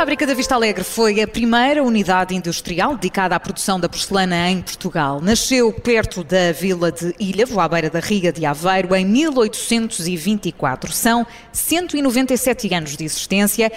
fábrica 0.00 0.26
da 0.26 0.32
Vista 0.32 0.54
Alegre 0.54 0.82
foi 0.82 1.20
a 1.20 1.28
primeira 1.28 1.84
unidade 1.84 2.34
industrial 2.34 2.94
dedicada 2.94 3.36
à 3.36 3.40
produção 3.40 3.78
da 3.78 3.86
porcelana 3.86 4.48
em 4.48 4.62
Portugal. 4.62 5.20
Nasceu 5.20 5.70
perto 5.74 6.24
da 6.24 6.52
vila 6.52 6.90
de 6.90 7.14
Ilhavo, 7.20 7.60
à 7.60 7.68
beira 7.68 7.90
da 7.90 8.00
Riga 8.00 8.32
de 8.32 8.46
Aveiro, 8.46 8.96
em 8.96 9.04
1824. 9.04 10.90
São 10.90 11.26
197 11.52 12.74
anos 12.74 12.96
de 12.96 13.04
existência 13.04 13.70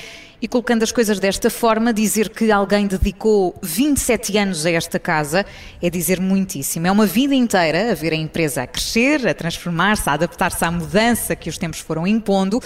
e 0.44 0.48
colocando 0.48 0.84
as 0.84 0.92
coisas 0.92 1.20
desta 1.20 1.50
forma, 1.50 1.94
dizer 1.94 2.28
que 2.30 2.52
alguém 2.52 2.86
dedicou 2.86 3.56
27 3.62 4.38
anos 4.38 4.66
a 4.66 4.72
esta 4.72 5.00
casa 5.00 5.46
é 5.82 5.90
dizer 5.90 6.20
muitíssimo. 6.20 6.86
É 6.86 6.92
uma 6.92 7.06
vida 7.06 7.34
inteira 7.34 7.92
a 7.92 7.96
ver 7.96 8.12
a 8.12 8.18
empresa 8.18 8.64
a 8.64 8.68
crescer, 8.68 9.26
a 9.26 9.34
transformar-se, 9.34 10.10
a 10.10 10.14
adaptar-se 10.14 10.66
à 10.66 10.70
mudança 10.70 11.34
que 11.34 11.50
os 11.50 11.58
tempos 11.58 11.80
foram 11.80 12.06
impondo. 12.06 12.62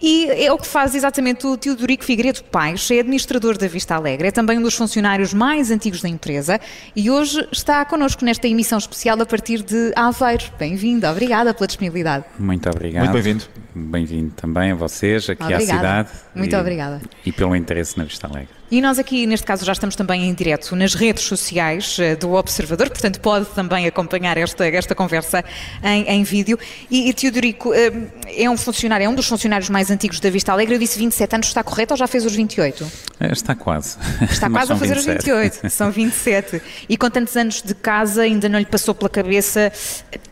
E 0.00 0.26
é 0.30 0.52
o 0.52 0.58
que 0.58 0.66
faz 0.66 0.94
exatamente 0.94 1.46
o 1.46 1.56
Teodorico 1.56 2.04
Figueiredo 2.04 2.44
Paes, 2.44 2.90
é 2.90 3.00
administrador 3.00 3.56
da 3.56 3.66
Vista 3.66 3.94
Alegre, 3.94 4.28
é 4.28 4.30
também 4.30 4.58
um 4.58 4.62
dos 4.62 4.74
funcionários 4.74 5.32
mais 5.32 5.70
antigos 5.70 6.02
da 6.02 6.08
empresa 6.08 6.60
e 6.94 7.10
hoje 7.10 7.46
está 7.50 7.84
connosco 7.84 8.24
nesta 8.24 8.46
emissão 8.46 8.78
especial 8.78 9.20
a 9.20 9.26
partir 9.26 9.62
de 9.62 9.92
Aveiro. 9.96 10.44
Bem-vindo, 10.58 11.06
obrigada 11.06 11.54
pela 11.54 11.66
disponibilidade. 11.66 12.24
Muito 12.38 12.68
obrigado. 12.68 13.04
Muito 13.04 13.14
bem-vindo. 13.14 13.44
Bem-vindo 13.74 14.32
também 14.34 14.72
a 14.72 14.74
vocês, 14.74 15.28
aqui 15.28 15.42
obrigada. 15.42 15.64
à 15.64 15.76
cidade. 15.76 16.08
Muito 16.34 16.54
e, 16.54 16.58
obrigada. 16.58 17.00
E 17.24 17.32
pelo 17.32 17.54
interesse 17.54 17.98
na 17.98 18.04
Vista 18.04 18.26
Alegre. 18.26 18.48
E 18.68 18.80
nós 18.80 18.98
aqui, 18.98 19.26
neste 19.26 19.46
caso, 19.46 19.64
já 19.64 19.72
estamos 19.72 19.94
também 19.94 20.28
em 20.28 20.34
direto 20.34 20.74
nas 20.74 20.92
redes 20.94 21.22
sociais 21.22 21.96
eh, 22.00 22.16
do 22.16 22.32
Observador, 22.32 22.90
portanto 22.90 23.20
pode 23.20 23.46
também 23.46 23.86
acompanhar 23.86 24.36
esta, 24.36 24.66
esta 24.66 24.92
conversa 24.92 25.44
em, 25.84 26.02
em 26.08 26.24
vídeo. 26.24 26.58
E, 26.90 27.08
e 27.08 27.14
Teodorico 27.14 27.72
eh, 27.72 27.92
é 28.26 28.50
um 28.50 28.56
funcionário, 28.56 29.04
é 29.04 29.08
um 29.08 29.14
dos 29.14 29.28
funcionários 29.28 29.70
mais 29.70 29.88
antigos 29.88 30.18
da 30.18 30.30
Vista 30.30 30.50
Alegre. 30.50 30.74
Eu 30.74 30.78
disse 30.80 30.98
27 30.98 31.34
anos, 31.36 31.46
está 31.46 31.62
correto 31.62 31.94
ou 31.94 31.96
já 31.96 32.08
fez 32.08 32.24
os 32.24 32.34
28? 32.34 32.90
Eh, 33.20 33.32
Está 33.32 33.54
quase. 33.54 33.96
Está 34.28 34.50
quase 34.50 34.72
a 34.72 34.76
fazer 34.76 34.94
27. 34.96 35.18
os 35.18 35.24
28, 35.24 35.70
são 35.70 35.90
27. 35.92 36.62
E 36.88 36.96
com 36.96 37.08
tantos 37.08 37.36
anos 37.36 37.62
de 37.62 37.74
casa, 37.74 38.22
ainda 38.22 38.48
não 38.48 38.58
lhe 38.58 38.66
passou 38.66 38.96
pela 38.96 39.08
cabeça 39.08 39.72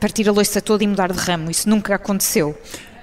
partir 0.01 0.29
a 0.29 0.33
loiça 0.33 0.61
toda 0.61 0.83
e 0.83 0.89
mudar 0.89 1.13
de 1.13 1.19
ramo. 1.21 1.53
Isso 1.53 1.69
nunca 1.69 1.95
aconteceu. 1.95 2.59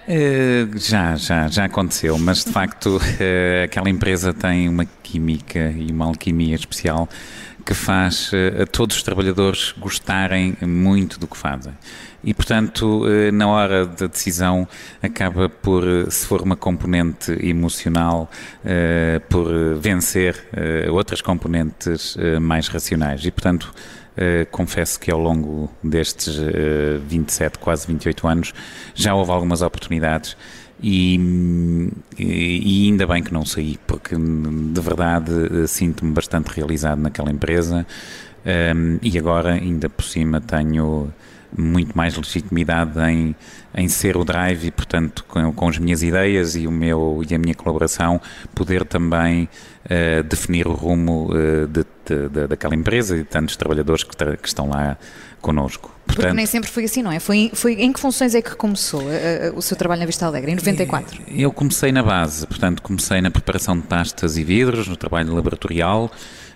Eh, 0.08 0.68
já, 0.76 1.16
já, 1.16 1.48
já 1.48 1.66
aconteceu, 1.66 2.18
mas 2.18 2.44
de 2.44 2.52
facto 2.52 3.00
eh, 3.20 3.64
aquela 3.66 3.90
empresa 3.90 4.34
tem 4.34 4.68
uma 4.68 4.86
química 4.86 5.72
e 5.78 5.92
uma 5.92 6.06
alquimia 6.06 6.56
especial 6.56 7.08
que 7.64 7.74
faz 7.74 8.32
eh, 8.34 8.64
a 8.64 8.66
todos 8.66 8.98
os 8.98 9.04
trabalhadores 9.04 9.74
gostarem 9.78 10.58
muito 10.62 11.20
do 11.20 11.28
que 11.28 11.38
fazem. 11.38 11.74
E, 12.24 12.34
portanto, 12.34 13.08
eh, 13.08 13.32
na 13.32 13.48
hora 13.48 13.86
da 13.86 14.08
decisão, 14.08 14.68
acaba 15.02 15.50
por, 15.50 15.84
eh, 15.88 16.10
se 16.10 16.26
for 16.26 16.42
uma 16.42 16.56
componente 16.56 17.32
emocional, 17.46 18.30
eh, 18.64 19.20
por 19.30 19.48
vencer 19.80 20.36
outras 20.92 21.22
componentes 21.22 22.16
mais 22.40 22.68
racionais. 22.68 23.26
E, 23.26 23.32
portanto, 23.32 23.74
confesso 24.52 25.00
que 25.00 25.10
ao 25.10 25.20
longo 25.20 25.70
destes 25.84 26.38
eh, 26.38 27.00
27, 27.08 27.58
quase 27.60 27.88
28 27.88 28.28
anos, 28.28 28.54
já 28.94 29.16
houve 29.16 29.32
algumas 29.32 29.62
oportunidades 29.62 30.36
e, 30.84 31.20
e, 32.18 32.88
ainda 32.88 33.08
bem 33.08 33.24
que 33.24 33.34
não 33.34 33.46
saí, 33.46 33.80
porque 33.88 34.16
de 34.16 34.82
verdade 34.82 35.68
sinto-me 35.68 36.12
bastante 36.12 36.48
realizado 36.48 37.00
naquela 37.00 37.32
empresa 37.32 37.86
um, 38.46 38.98
e 39.02 39.18
agora, 39.18 39.54
ainda 39.54 39.90
por 39.90 40.04
cima, 40.04 40.42
tenho 40.42 41.14
muito 41.58 41.96
mais 41.98 42.16
legitimidade 42.16 43.00
em, 43.02 43.36
em 43.76 43.88
ser 43.88 44.18
o 44.18 44.24
drive 44.24 44.66
e, 44.68 44.72
portanto, 44.72 45.26
com, 45.28 45.52
com 45.54 45.68
as 45.70 45.78
minhas 45.78 46.02
ideias 46.04 46.56
e, 46.56 46.68
o 46.68 46.72
meu, 46.72 47.24
e 47.30 47.34
a 47.36 47.38
minha 47.38 47.56
colaboração, 47.56 48.20
poder 48.56 48.86
também 48.86 49.50
uh, 49.86 50.24
definir 50.24 50.68
o 50.68 50.74
rumo 50.74 51.30
uh, 51.32 51.68
de, 51.68 51.86
de, 52.06 52.30
de, 52.30 52.48
daquela 52.48 52.76
empresa 52.76 53.16
e 53.16 53.20
de 53.20 53.26
tantos 53.26 53.56
trabalhadores 53.56 54.04
que, 54.04 54.16
tra- 54.16 54.38
que 54.38 54.48
estão 54.48 54.70
lá 54.70 54.98
connosco. 55.42 55.94
Porque 56.06 56.22
Portanto, 56.22 56.36
nem 56.36 56.46
sempre 56.46 56.70
foi 56.70 56.84
assim, 56.84 57.02
não 57.02 57.12
é? 57.12 57.20
Foi, 57.20 57.52
foi 57.54 57.74
em 57.74 57.92
que 57.94 58.00
funções 58.00 58.36
é 58.36 58.42
que 58.42 58.54
começou 58.56 59.02
eh, 59.10 59.52
o 59.56 59.62
seu 59.62 59.78
trabalho 59.78 60.02
na 60.02 60.06
Vista 60.06 60.26
Alegre? 60.26 60.52
Em 60.52 60.56
94? 60.56 61.22
Eu 61.30 61.54
comecei 61.54 61.92
na 61.92 62.04
base, 62.04 62.46
portanto, 62.46 62.82
comecei 62.82 63.22
na 63.22 63.32
preparação 63.32 63.78
de 63.78 63.84
pastas 63.88 64.38
e 64.38 64.44
vidros, 64.44 64.90
no 64.90 64.98
trabalho 64.98 65.34
laboratorial, 65.34 66.12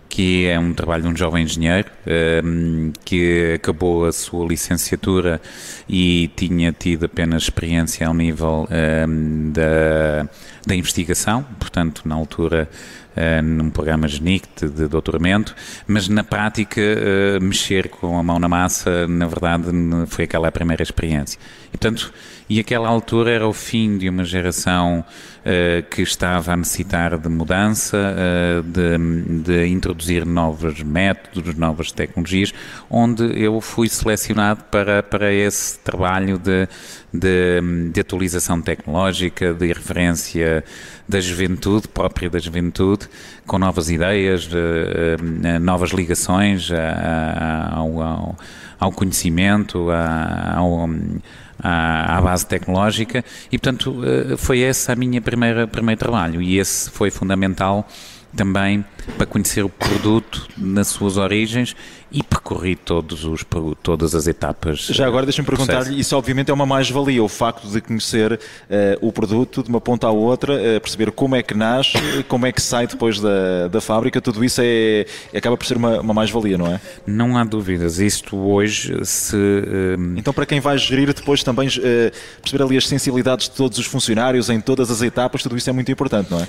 que 0.09 0.47
é 0.47 0.59
um 0.59 0.73
trabalho 0.73 1.03
de 1.03 1.09
um 1.09 1.15
jovem 1.15 1.43
engenheiro 1.43 1.89
ehm, 2.05 2.91
que 3.03 3.53
acabou 3.55 4.05
a 4.05 4.11
sua 4.11 4.47
licenciatura 4.47 5.41
e 5.89 6.29
tinha 6.35 6.71
tido 6.71 7.05
apenas 7.05 7.43
experiência 7.43 8.07
ao 8.07 8.13
nível 8.13 8.67
ehm, 8.71 9.51
da, 9.51 10.27
da 10.65 10.75
investigação, 10.75 11.43
portanto, 11.59 12.03
na 12.05 12.15
altura. 12.15 12.69
Eh, 13.15 13.41
num 13.41 13.69
programa 13.69 14.07
GENIC 14.07 14.47
de, 14.65 14.87
doutoramento, 14.87 15.55
mas 15.87 16.07
na 16.07 16.23
prática 16.23 16.81
eh, 16.81 17.39
mexer 17.39 17.89
com 17.89 18.17
a 18.17 18.23
mão 18.23 18.39
na 18.39 18.47
massa, 18.47 19.07
na 19.07 19.27
verdade, 19.27 19.65
foi 20.07 20.25
aquela 20.25 20.47
a 20.47 20.51
primeira 20.51 20.83
experiência. 20.83 21.39
E, 21.67 21.77
portanto, 21.77 22.13
e 22.47 22.59
aquela 22.59 22.87
altura 22.87 23.31
era 23.31 23.47
o 23.47 23.53
fim 23.53 23.97
de 23.97 24.07
uma 24.07 24.23
geração 24.23 25.03
eh, 25.43 25.83
que 25.89 26.03
estava 26.03 26.53
a 26.53 26.57
necessitar 26.57 27.17
de 27.17 27.27
mudança, 27.27 27.97
eh, 27.97 28.61
de, 28.61 29.41
de 29.41 29.67
introduzir 29.67 30.25
novos 30.25 30.83
métodos, 30.83 31.55
novas 31.55 31.91
tecnologias, 31.91 32.53
onde 32.87 33.23
eu 33.41 33.59
fui 33.61 33.89
selecionado 33.89 34.63
para, 34.65 35.01
para 35.01 35.33
esse 35.33 35.79
trabalho 35.79 36.37
de, 36.37 36.67
de, 37.11 37.89
de 37.91 37.99
atualização 37.99 38.61
tecnológica, 38.61 39.51
de 39.51 39.67
referência 39.67 40.63
da 41.07 41.19
juventude, 41.19 41.87
própria 41.87 42.29
da 42.29 42.39
juventude, 42.39 43.07
com 43.45 43.59
novas 43.59 43.89
ideias, 43.89 44.49
eh, 44.51 45.17
eh, 45.43 45.59
novas 45.59 45.91
ligações 45.91 46.69
ao, 47.71 48.01
ao, 48.01 48.35
ao 48.79 48.91
conhecimento, 48.91 49.89
ao, 49.91 50.89
à, 51.59 52.17
à 52.17 52.21
base 52.21 52.45
tecnológica. 52.45 53.23
E, 53.51 53.57
portanto, 53.57 54.01
eh, 54.03 54.37
foi 54.37 54.59
esse 54.59 54.91
a 54.91 54.95
minha 54.95 55.21
primeira 55.21 55.67
primeiro 55.67 55.99
trabalho. 55.99 56.41
E 56.41 56.57
esse 56.57 56.89
foi 56.89 57.11
fundamental 57.11 57.87
também 58.35 58.83
para 59.17 59.25
conhecer 59.25 59.63
o 59.63 59.69
produto 59.69 60.47
nas 60.57 60.87
suas 60.87 61.17
origens 61.17 61.75
e 62.11 62.21
percorri 62.21 62.75
todos 62.75 63.25
os, 63.25 63.45
todas 63.81 64.13
as 64.15 64.27
etapas. 64.27 64.87
Já 64.91 65.07
agora 65.07 65.25
deixa-me 65.25 65.45
perguntar-lhe, 65.45 65.99
isso 65.99 66.15
obviamente 66.15 66.51
é 66.51 66.53
uma 66.53 66.65
mais-valia, 66.65 67.23
o 67.23 67.27
facto 67.27 67.67
de 67.67 67.81
conhecer 67.81 68.39
eh, 68.69 68.97
o 69.01 69.11
produto 69.11 69.63
de 69.63 69.69
uma 69.69 69.81
ponta 69.81 70.07
à 70.07 70.11
outra, 70.11 70.53
eh, 70.53 70.79
perceber 70.79 71.11
como 71.11 71.35
é 71.35 71.41
que 71.41 71.53
nasce, 71.53 71.93
como 72.27 72.45
é 72.45 72.51
que 72.51 72.61
sai 72.61 72.87
depois 72.87 73.19
da, 73.19 73.67
da 73.67 73.81
fábrica, 73.81 74.21
tudo 74.21 74.45
isso 74.45 74.61
é, 74.63 75.05
acaba 75.35 75.57
por 75.57 75.65
ser 75.65 75.77
uma, 75.77 75.99
uma 75.99 76.13
mais-valia, 76.13 76.57
não 76.57 76.67
é? 76.67 76.79
Não 77.07 77.37
há 77.37 77.43
dúvidas. 77.43 77.99
Isto 77.99 78.37
hoje, 78.37 79.03
se 79.03 79.35
eh, 79.35 79.95
Então 80.15 80.33
para 80.33 80.45
quem 80.45 80.59
vai 80.59 80.77
gerir 80.77 81.11
depois 81.13 81.43
também 81.43 81.67
eh, 81.81 82.11
perceber 82.41 82.63
ali 82.63 82.77
as 82.77 82.87
sensibilidades 82.87 83.49
de 83.49 83.55
todos 83.55 83.79
os 83.79 83.85
funcionários 83.85 84.49
em 84.49 84.61
todas 84.61 84.91
as 84.91 85.01
etapas, 85.01 85.41
tudo 85.41 85.57
isso 85.57 85.69
é 85.69 85.73
muito 85.73 85.91
importante, 85.91 86.29
não 86.29 86.39
é? 86.39 86.47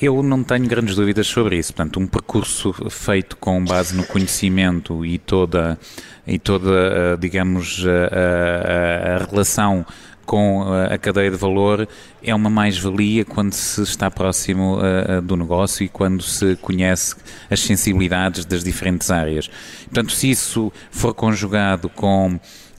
Eu 0.00 0.22
não 0.22 0.44
tenho 0.44 0.66
grandes 0.66 0.94
dúvidas 0.94 1.26
sobre 1.26 1.58
isso. 1.58 1.74
Portanto, 1.74 1.98
um 1.98 2.06
percurso 2.06 2.72
feito 2.88 3.36
com 3.36 3.64
base 3.64 3.94
no 3.94 4.04
conhecimento 4.04 4.75
e 5.04 5.18
toda, 5.18 5.78
e 6.26 6.38
toda 6.38 6.70
eh, 6.70 7.16
digamos, 7.18 7.84
a, 7.86 8.16
a- 8.16 9.16
a 9.16 9.26
relação 9.30 9.84
com 10.24 10.64
a- 10.72 10.98
cadeia 10.98 11.30
de 11.30 11.36
valor 11.36 11.86
é 12.22 12.34
uma 12.34 12.50
mais-valia 12.50 13.24
quando 13.24 13.52
se 13.52 13.82
está 13.82 14.10
próximo 14.10 14.78
eh, 14.82 15.18
eh, 15.18 15.20
do 15.20 15.36
negócio 15.36 15.84
e 15.84 15.88
quando 15.88 16.22
se 16.22 16.56
conhece 16.56 17.14
as 17.50 17.60
sensibilidades 17.60 18.44
das 18.44 18.64
diferentes 18.64 19.10
áreas. 19.10 19.48
Portanto, 19.84 20.12
se 20.12 20.28
isso 20.30 20.72
for 20.90 21.14
conjugado 21.14 21.88
com 21.88 22.38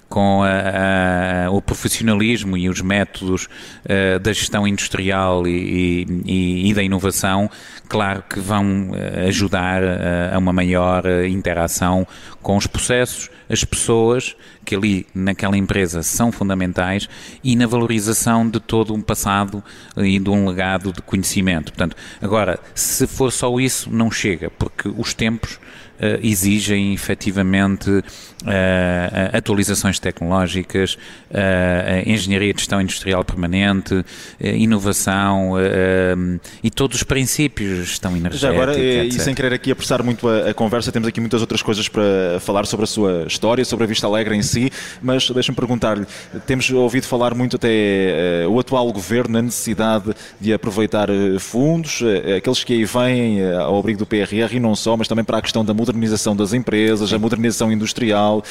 com 0.10 0.42
a- 0.44 1.46
a- 1.48 1.52
o 1.52 1.62
profissionalismo 1.62 2.58
e 2.58 2.70
os 2.70 2.82
métodos 2.82 3.48
eh, 3.86 4.18
da 4.20 4.32
gestão 4.32 4.68
industrial 4.68 5.46
e, 5.48 6.06
e- 6.26 6.70
e 6.70 6.74
da 6.74 6.82
inovação, 6.82 7.50
claro 7.90 8.24
que 8.30 8.40
vão 8.40 8.92
eh, 8.96 9.26
ajudar 9.28 9.82
eh, 9.84 10.32
a 10.34 10.38
uma 10.38 10.54
maior 10.54 11.06
eh, 11.06 11.28
interação 11.28 12.08
com 12.42 12.56
os 12.56 12.68
processos, 12.68 13.30
as 13.50 13.64
pessoas 13.64 14.36
que 14.66 14.76
ali 14.76 15.06
naquela 15.16 15.58
empresa 15.58 16.04
são 16.04 16.32
fundamentais 16.32 17.08
e 17.44 17.56
na 17.56 17.66
valorização 17.68 18.50
de 18.50 18.60
todo 18.60 18.94
um 18.94 19.02
passado 19.02 19.64
e 19.98 20.20
de 20.20 20.30
um 20.30 20.48
legado 20.48 20.92
de 20.94 21.02
conhecimento. 21.02 21.72
Portanto, 21.72 21.96
agora, 22.22 22.60
se 22.76 23.08
for 23.08 23.32
só 23.32 23.58
isso, 23.60 23.90
não 23.92 24.12
chega, 24.12 24.50
porque 24.50 24.90
os 24.90 25.14
tempos 25.14 25.60
eh, 25.60 25.87
exigem 26.22 26.94
efetivamente 26.94 28.04
eh, 28.46 29.32
atualizações 29.34 30.00
tecnológicas, 30.00 30.98
eh, 31.32 32.04
engenharia 32.06 32.54
de 32.54 32.60
gestão 32.60 32.82
industrial 32.82 33.24
permanente, 33.26 34.06
eh, 34.40 34.56
inovação 34.58 35.54
eh, 35.60 36.16
e 36.64 36.70
todos 36.70 36.98
os 36.98 37.04
princípios, 37.04 37.88
gestão 37.88 38.16
energética, 38.16 38.38
Já 38.40 38.50
agora, 38.50 38.78
eh, 38.78 39.06
e 39.06 39.08
etc. 39.08 39.22
sem 39.22 39.34
querer 39.36 39.54
aqui 39.54 39.72
apressar 39.72 40.04
muito 40.04 40.28
a, 40.28 40.50
a 40.50 40.54
conversa, 40.54 40.92
temos 40.92 41.08
aqui 41.08 41.20
muitas 41.20 41.42
outras 41.42 41.62
coisas 41.62 41.88
para 41.90 42.40
falar 42.40 42.66
sobre 42.66 42.84
a 42.84 42.88
sua 42.88 43.26
história, 43.28 43.66
sobre 43.66 43.86
a 43.86 43.88
Vista 43.88 44.06
Alegre 44.06 44.36
em 44.36 44.44
si, 44.44 44.72
mas 45.02 45.30
deixa-me 45.30 45.56
perguntar-lhe, 45.56 46.06
temos 46.46 46.70
ouvido 46.70 47.06
falar 47.06 47.34
muito 47.34 47.56
até 47.56 48.46
o 48.48 48.60
atual 48.60 48.92
governo 48.92 49.34
na 49.34 49.42
necessidade 49.42 50.14
de 50.40 50.54
aproveitar 50.54 51.10
fundos, 51.40 52.02
aqueles 52.38 52.64
que 52.64 52.74
aí 52.74 52.86
vêm 52.86 53.52
ao 53.54 53.80
abrigo 53.80 54.00
do 54.00 54.06
PRR 54.06 54.56
e 54.56 54.60
não 54.60 54.76
só, 54.76 54.96
mas 54.96 55.08
também 55.08 55.26
para 55.26 55.38
a 55.38 55.42
questão 55.42 55.66
da 55.66 55.74
modernização 55.88 56.36
das 56.36 56.54
empresas, 56.54 57.12
a 57.12 57.20
modernização 57.20 57.72
industrial, 57.72 58.44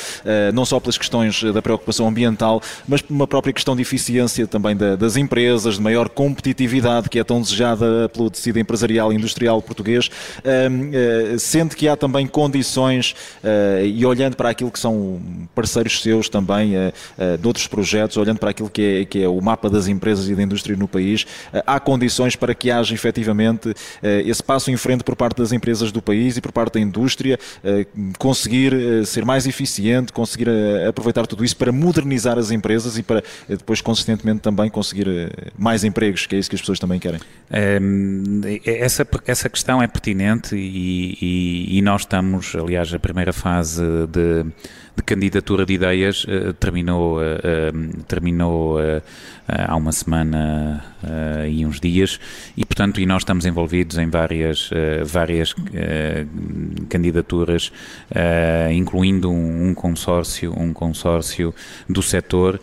não 0.52 0.64
só 0.64 0.80
pelas 0.80 0.98
questões 0.98 1.42
da 1.42 1.62
preocupação 1.62 2.08
ambiental, 2.08 2.62
mas 2.88 3.02
por 3.02 3.12
uma 3.12 3.26
própria 3.26 3.52
questão 3.52 3.76
de 3.76 3.82
eficiência 3.82 4.46
também 4.46 4.76
da, 4.76 4.96
das 4.96 5.16
empresas, 5.16 5.76
de 5.76 5.80
maior 5.82 6.08
competitividade 6.08 7.08
que 7.08 7.18
é 7.18 7.24
tão 7.24 7.40
desejada 7.40 8.08
pelo 8.08 8.30
tecido 8.30 8.58
empresarial 8.58 9.12
e 9.12 9.16
industrial 9.16 9.60
português. 9.60 10.10
Sente 11.38 11.76
que 11.76 11.88
há 11.88 11.96
também 11.96 12.26
condições, 12.26 13.14
e 13.84 14.04
olhando 14.04 14.36
para 14.36 14.50
aquilo 14.50 14.70
que 14.70 14.78
são 14.78 15.20
parceiros 15.54 16.02
seus 16.02 16.28
também, 16.28 16.72
de 17.40 17.46
outros 17.46 17.66
projetos, 17.66 18.16
olhando 18.16 18.38
para 18.38 18.50
aquilo 18.50 18.70
que 18.70 18.82
é, 18.82 19.04
que 19.04 19.22
é 19.22 19.28
o 19.28 19.40
mapa 19.40 19.68
das 19.68 19.88
empresas 19.88 20.28
e 20.28 20.34
da 20.34 20.42
indústria 20.42 20.76
no 20.76 20.88
país, 20.88 21.26
há 21.66 21.78
condições 21.78 22.36
para 22.36 22.54
que 22.54 22.70
haja 22.70 22.94
efetivamente 22.94 23.74
esse 24.02 24.42
passo 24.42 24.70
em 24.70 24.76
frente 24.76 25.04
por 25.04 25.16
parte 25.16 25.38
das 25.38 25.52
empresas 25.52 25.92
do 25.92 26.00
país 26.02 26.36
e 26.36 26.40
por 26.40 26.52
parte 26.52 26.74
da 26.74 26.80
indústria, 26.80 27.25
conseguir 28.18 28.72
ser 29.06 29.24
mais 29.24 29.46
eficiente, 29.46 30.12
conseguir 30.12 30.48
aproveitar 30.88 31.26
tudo 31.26 31.44
isso 31.44 31.56
para 31.56 31.72
modernizar 31.72 32.38
as 32.38 32.50
empresas 32.50 32.98
e 32.98 33.02
para 33.02 33.22
depois 33.48 33.80
consistentemente 33.80 34.40
também 34.40 34.68
conseguir 34.68 35.06
mais 35.58 35.84
empregos, 35.84 36.26
que 36.26 36.36
é 36.36 36.38
isso 36.38 36.50
que 36.50 36.56
as 36.56 36.60
pessoas 36.60 36.78
também 36.78 36.98
querem. 36.98 37.20
essa, 38.64 39.06
essa 39.26 39.48
questão 39.48 39.82
é 39.82 39.86
pertinente 39.86 40.56
e, 40.56 41.18
e, 41.20 41.78
e 41.78 41.82
nós 41.82 42.02
estamos, 42.02 42.54
aliás, 42.54 42.92
a 42.92 42.98
primeira 42.98 43.32
fase 43.32 43.82
de, 44.08 44.44
de 44.96 45.02
candidatura 45.04 45.64
de 45.64 45.74
ideias 45.74 46.26
terminou, 46.60 47.18
uh, 47.18 48.02
terminou 48.06 48.78
há 49.48 49.76
uma 49.76 49.92
semana 49.92 50.84
e 51.48 51.64
uns 51.64 51.80
dias 51.80 52.18
e, 52.56 52.64
portanto, 52.76 53.00
e 53.00 53.06
nós 53.06 53.22
estamos 53.22 53.46
envolvidos 53.46 53.96
em 53.96 54.10
várias, 54.10 54.68
várias 55.06 55.54
candidaturas, 56.90 57.72
incluindo 58.70 59.30
um, 59.30 59.68
um, 59.68 59.74
consórcio, 59.74 60.52
um 60.54 60.74
consórcio 60.74 61.54
do 61.88 62.02
setor, 62.02 62.60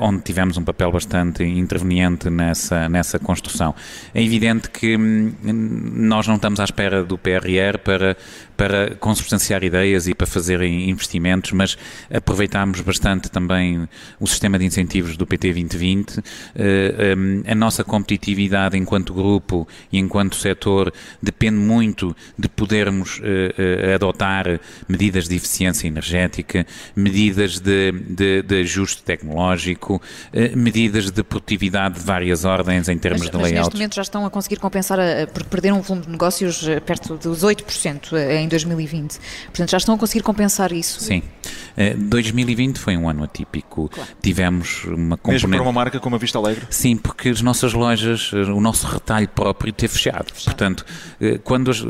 onde 0.00 0.22
tivemos 0.22 0.56
um 0.56 0.64
papel 0.64 0.90
bastante 0.90 1.44
interveniente 1.44 2.28
nessa, 2.28 2.88
nessa 2.88 3.18
construção. 3.18 3.74
É 4.14 4.22
evidente 4.22 4.70
que 4.70 4.96
hum, 4.96 5.32
nós 5.42 6.26
não 6.26 6.36
estamos 6.36 6.60
à 6.60 6.64
espera 6.64 7.04
do 7.04 7.16
PRR 7.16 7.78
para, 7.82 8.16
para 8.56 8.94
consubstanciar 8.96 9.62
ideias 9.62 10.06
e 10.06 10.14
para 10.14 10.26
fazer 10.26 10.62
investimentos, 10.62 11.52
mas 11.52 11.78
aproveitámos 12.12 12.80
bastante 12.80 13.30
também 13.30 13.88
o 14.18 14.26
sistema 14.26 14.58
de 14.58 14.64
incentivos 14.64 15.16
do 15.16 15.26
PT 15.26 15.52
2020. 15.52 16.22
Eh, 16.54 17.14
a 17.46 17.54
nossa 17.54 17.84
competitividade 17.84 18.76
enquanto 18.76 19.14
grupo 19.14 19.66
e 19.92 19.98
enquanto 19.98 20.36
setor 20.36 20.92
depende 21.22 21.58
muito 21.58 22.14
de 22.38 22.48
podermos 22.48 23.20
eh, 23.22 23.54
eh, 23.56 23.94
adotar 23.94 24.60
medidas 24.88 25.28
de 25.28 25.36
eficiência 25.36 25.86
energética, 25.86 26.66
medidas 26.94 27.60
de, 27.60 27.92
de, 27.92 28.42
de 28.42 28.60
ajuste 28.60 29.02
tecnológico, 29.02 29.59
medidas 30.54 31.10
de 31.10 31.22
produtividade 31.22 31.96
de 31.96 32.00
várias 32.00 32.44
ordens 32.44 32.88
em 32.88 32.98
termos 32.98 33.22
mas, 33.22 33.30
de 33.30 33.36
layout. 33.36 33.54
Mas 33.54 33.66
neste 33.66 33.74
momento 33.74 33.94
já 33.94 34.02
estão 34.02 34.26
a 34.26 34.30
conseguir 34.30 34.56
compensar, 34.56 34.98
porque 35.32 35.48
perderam 35.48 35.78
um 35.78 35.82
volume 35.82 36.06
de 36.06 36.12
negócios 36.12 36.64
perto 36.86 37.16
dos 37.16 37.42
8% 37.42 38.16
em 38.40 38.48
2020. 38.48 39.18
Portanto, 39.46 39.70
já 39.70 39.78
estão 39.78 39.94
a 39.94 39.98
conseguir 39.98 40.22
compensar 40.22 40.72
isso. 40.72 41.00
Sim. 41.00 41.22
2020 41.96 42.78
foi 42.78 42.96
um 42.96 43.08
ano 43.08 43.24
atípico. 43.24 43.88
Claro. 43.88 44.10
Tivemos 44.20 44.84
uma 44.84 45.16
componente... 45.16 45.46
Mesmo 45.46 45.50
para 45.50 45.62
uma 45.62 45.72
marca 45.72 46.00
como 46.00 46.16
a 46.16 46.18
Vista 46.18 46.38
Alegre? 46.38 46.66
Sim, 46.70 46.96
porque 46.96 47.30
as 47.30 47.40
nossas 47.40 47.72
lojas, 47.72 48.32
o 48.32 48.60
nosso 48.60 48.86
retalho 48.86 49.28
próprio 49.28 49.72
teve 49.72 49.92
fechado. 49.92 50.32
fechado. 50.32 50.44
Portanto, 50.44 50.84
eh, 51.20 51.38
quando 51.42 51.70
as, 51.70 51.82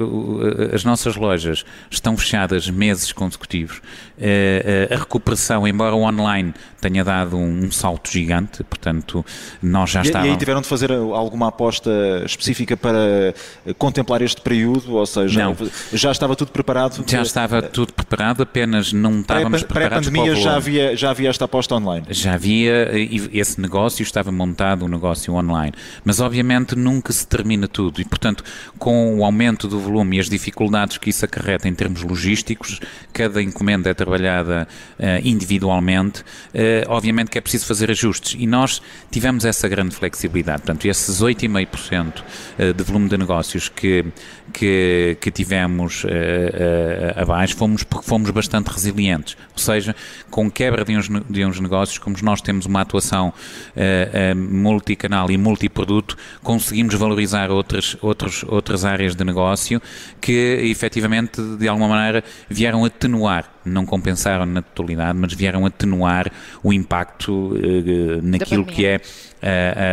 as, 0.74 0.84
nossas 0.84 1.16
lojas 1.16 1.64
estão 1.90 2.16
fechadas 2.16 2.68
meses 2.68 3.12
consecutivos, 3.12 3.80
eh, 4.18 4.88
eh, 4.90 4.94
a 4.94 4.98
recuperação, 4.98 5.66
embora 5.66 5.94
o 5.94 6.02
online 6.02 6.54
tenha 6.80 7.04
dado 7.04 7.36
um 7.36 7.59
salto 7.70 8.10
gigante, 8.10 8.62
portanto, 8.64 9.24
nós 9.62 9.90
já 9.90 10.02
estávamos... 10.02 10.30
E 10.30 10.32
aí 10.32 10.38
tiveram 10.38 10.60
de 10.60 10.68
fazer 10.68 10.92
alguma 10.92 11.48
aposta 11.48 11.90
específica 12.24 12.76
para 12.76 13.34
contemplar 13.78 14.22
este 14.22 14.40
período? 14.40 14.94
Ou 14.94 15.06
seja, 15.06 15.42
Não. 15.42 15.56
já 15.92 16.12
estava 16.12 16.36
tudo 16.36 16.52
preparado? 16.52 17.04
Já 17.06 17.22
estava 17.22 17.62
tudo 17.62 17.92
preparado, 17.92 18.42
apenas 18.42 18.92
não 18.92 19.20
estávamos 19.20 19.62
pré-pandemia 19.62 20.34
já 20.34 20.56
havia, 20.56 20.96
já 20.96 21.10
havia 21.10 21.30
esta 21.30 21.44
aposta 21.44 21.74
online? 21.74 22.06
Já 22.10 22.34
havia, 22.34 22.90
esse 23.32 23.60
negócio 23.60 24.02
estava 24.02 24.30
montado, 24.30 24.84
um 24.84 24.88
negócio 24.88 25.34
online. 25.34 25.72
Mas 26.04 26.20
obviamente 26.20 26.76
nunca 26.76 27.12
se 27.12 27.26
termina 27.26 27.68
tudo 27.68 28.00
e, 28.00 28.04
portanto, 28.04 28.44
com 28.78 29.18
o 29.18 29.24
aumento 29.24 29.68
do 29.68 29.78
volume 29.78 30.16
e 30.16 30.20
as 30.20 30.28
dificuldades 30.28 30.98
que 30.98 31.10
isso 31.10 31.24
acarreta 31.24 31.68
em 31.68 31.74
termos 31.74 32.02
logísticos, 32.02 32.80
cada 33.12 33.42
encomenda 33.42 33.90
é 33.90 33.94
trabalhada 33.94 34.66
uh, 34.98 35.04
individualmente, 35.26 36.20
uh, 36.20 36.88
obviamente 36.88 37.30
que 37.30 37.38
é 37.38 37.40
preciso 37.50 37.66
fazer 37.66 37.90
ajustes 37.90 38.36
e 38.38 38.46
nós 38.46 38.80
tivemos 39.10 39.44
essa 39.44 39.68
grande 39.68 39.94
flexibilidade. 39.94 40.62
Portanto, 40.62 40.86
esses 40.86 41.20
8,5% 41.20 42.22
eh, 42.56 42.72
de 42.72 42.84
volume 42.84 43.08
de 43.08 43.18
negócios 43.18 43.68
que, 43.68 44.04
que, 44.52 45.16
que 45.20 45.30
tivemos 45.30 46.04
uh, 46.04 46.08
abaixo, 47.16 47.56
fomos, 47.56 47.84
fomos 48.02 48.30
bastante 48.30 48.68
resilientes 48.68 49.36
ou 49.52 49.58
seja, 49.58 49.94
com 50.30 50.50
quebra 50.50 50.84
de 50.84 50.96
uns, 50.96 51.08
de 51.28 51.44
uns 51.44 51.60
negócios, 51.60 51.98
como 51.98 52.16
nós 52.22 52.40
temos 52.40 52.66
uma 52.66 52.80
atuação 52.80 53.32
multicanal 54.36 55.30
e 55.30 55.36
multiproduto, 55.36 56.16
conseguimos 56.42 56.94
valorizar 56.94 57.50
outras, 57.50 57.96
outros, 58.00 58.42
outras 58.44 58.84
áreas 58.84 59.14
de 59.14 59.22
negócio 59.22 59.80
que 60.20 60.58
efetivamente, 60.62 61.40
de 61.58 61.68
alguma 61.68 61.88
maneira, 61.88 62.24
vieram 62.48 62.84
atenuar, 62.84 63.52
não 63.64 63.84
compensaram 63.84 64.46
na 64.46 64.62
totalidade, 64.62 65.18
mas 65.18 65.34
vieram 65.34 65.66
atenuar 65.66 66.32
o 66.62 66.72
impacto 66.72 67.39
uh, 67.48 68.22
naquilo 68.22 68.64
que 68.64 68.86
é 68.86 69.00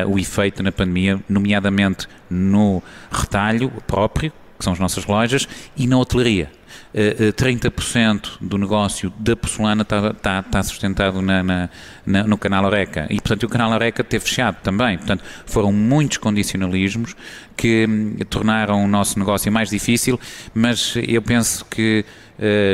o 0.10 0.20
efeito 0.20 0.62
na 0.62 0.74
pandemia, 0.74 1.22
nomeadamente 1.30 2.06
no 2.30 2.84
retalho 3.10 3.72
próprio, 3.88 4.34
que 4.58 4.64
são 4.66 4.74
as 4.74 4.80
nossas 4.80 5.06
lojas, 5.06 5.48
e 5.78 5.88
na 5.88 5.98
hotelaria. 5.98 6.52
30% 6.94 8.38
do 8.42 8.58
negócio 8.58 9.12
da 9.20 9.36
porcelana 9.36 9.84
está, 9.84 10.10
está, 10.10 10.40
está 10.40 10.64
sustentado 10.64 11.22
na, 11.22 11.44
na, 11.44 11.70
na, 12.06 12.24
no 12.24 12.38
canal 12.38 12.66
Oreca. 12.66 13.06
E, 13.10 13.16
portanto, 13.16 13.44
o 13.44 13.50
canal 13.50 13.72
Oreca 13.72 14.04
teve 14.04 14.26
fechado 14.26 14.58
também. 14.64 14.98
Portanto, 14.98 15.24
foram 15.46 15.72
muitos 15.72 16.18
condicionalismos 16.18 17.16
que 17.56 17.86
hum, 17.88 18.18
tornaram 18.30 18.84
o 18.84 18.88
nosso 18.88 19.20
negócio 19.20 19.52
mais 19.52 19.70
difícil, 19.70 20.20
mas 20.54 20.96
eu 21.08 21.22
penso 21.22 21.66
que 21.66 22.04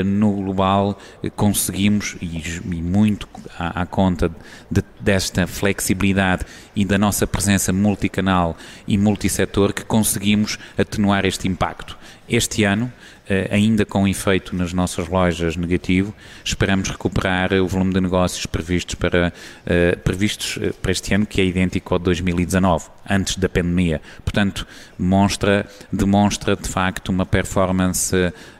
no 0.06 0.32
global 0.34 0.98
conseguimos, 1.36 2.16
e, 2.22 2.62
muito 2.82 3.28
à, 3.58 3.86
conta 3.86 4.30
de, 4.70 4.84
desta 5.00 5.48
flexibilidade 5.48 6.46
e 6.76 6.86
da 6.86 6.98
nossa 6.98 7.26
presença 7.26 7.72
multicanal 7.72 8.58
e 8.88 8.98
multissetor, 8.98 9.74
que 9.74 9.84
conseguimos 9.84 10.58
atenuar 10.78 11.26
este 11.26 11.48
impacto. 11.48 11.98
Este 12.28 12.64
ano, 12.64 12.86
eh, 12.86 13.13
ainda 13.52 13.86
com 13.86 14.08
efeito 14.08 14.56
nas 14.56 14.74
nossas 14.74 15.08
lojas 15.08 15.56
negativo, 15.56 16.14
esperamos 16.44 16.90
recuperar 16.90 17.54
o 17.54 17.68
volume 17.68 17.94
de 17.94 18.02
negócios 18.02 18.46
previstos 18.46 18.96
para, 18.96 19.32
uh, 19.66 20.00
previstos 20.00 20.60
eh, 20.62 20.74
para 20.82 20.92
este 20.92 21.14
ano, 21.14 21.26
que 21.26 21.40
é 21.40 21.46
idêntico 21.46 21.94
ao 21.94 22.00
de 22.00 22.06
2019, 22.06 22.86
antes 23.10 23.38
da 23.38 23.48
pandemia. 23.48 24.02
Portanto, 24.24 24.68
demonstra, 25.00 25.66
demonstra 25.92 26.56
de 26.56 26.68
facto 26.68 27.10
uma 27.10 27.26
performance. 27.26 28.16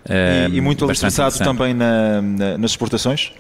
E, 0.10 0.58
e 0.58 0.62
muito 0.62 0.86
alicerçado 0.86 1.38
também 1.40 1.74
na, 1.74 2.22
na, 2.22 2.58
nas 2.58 2.72
exportações? 2.72 3.34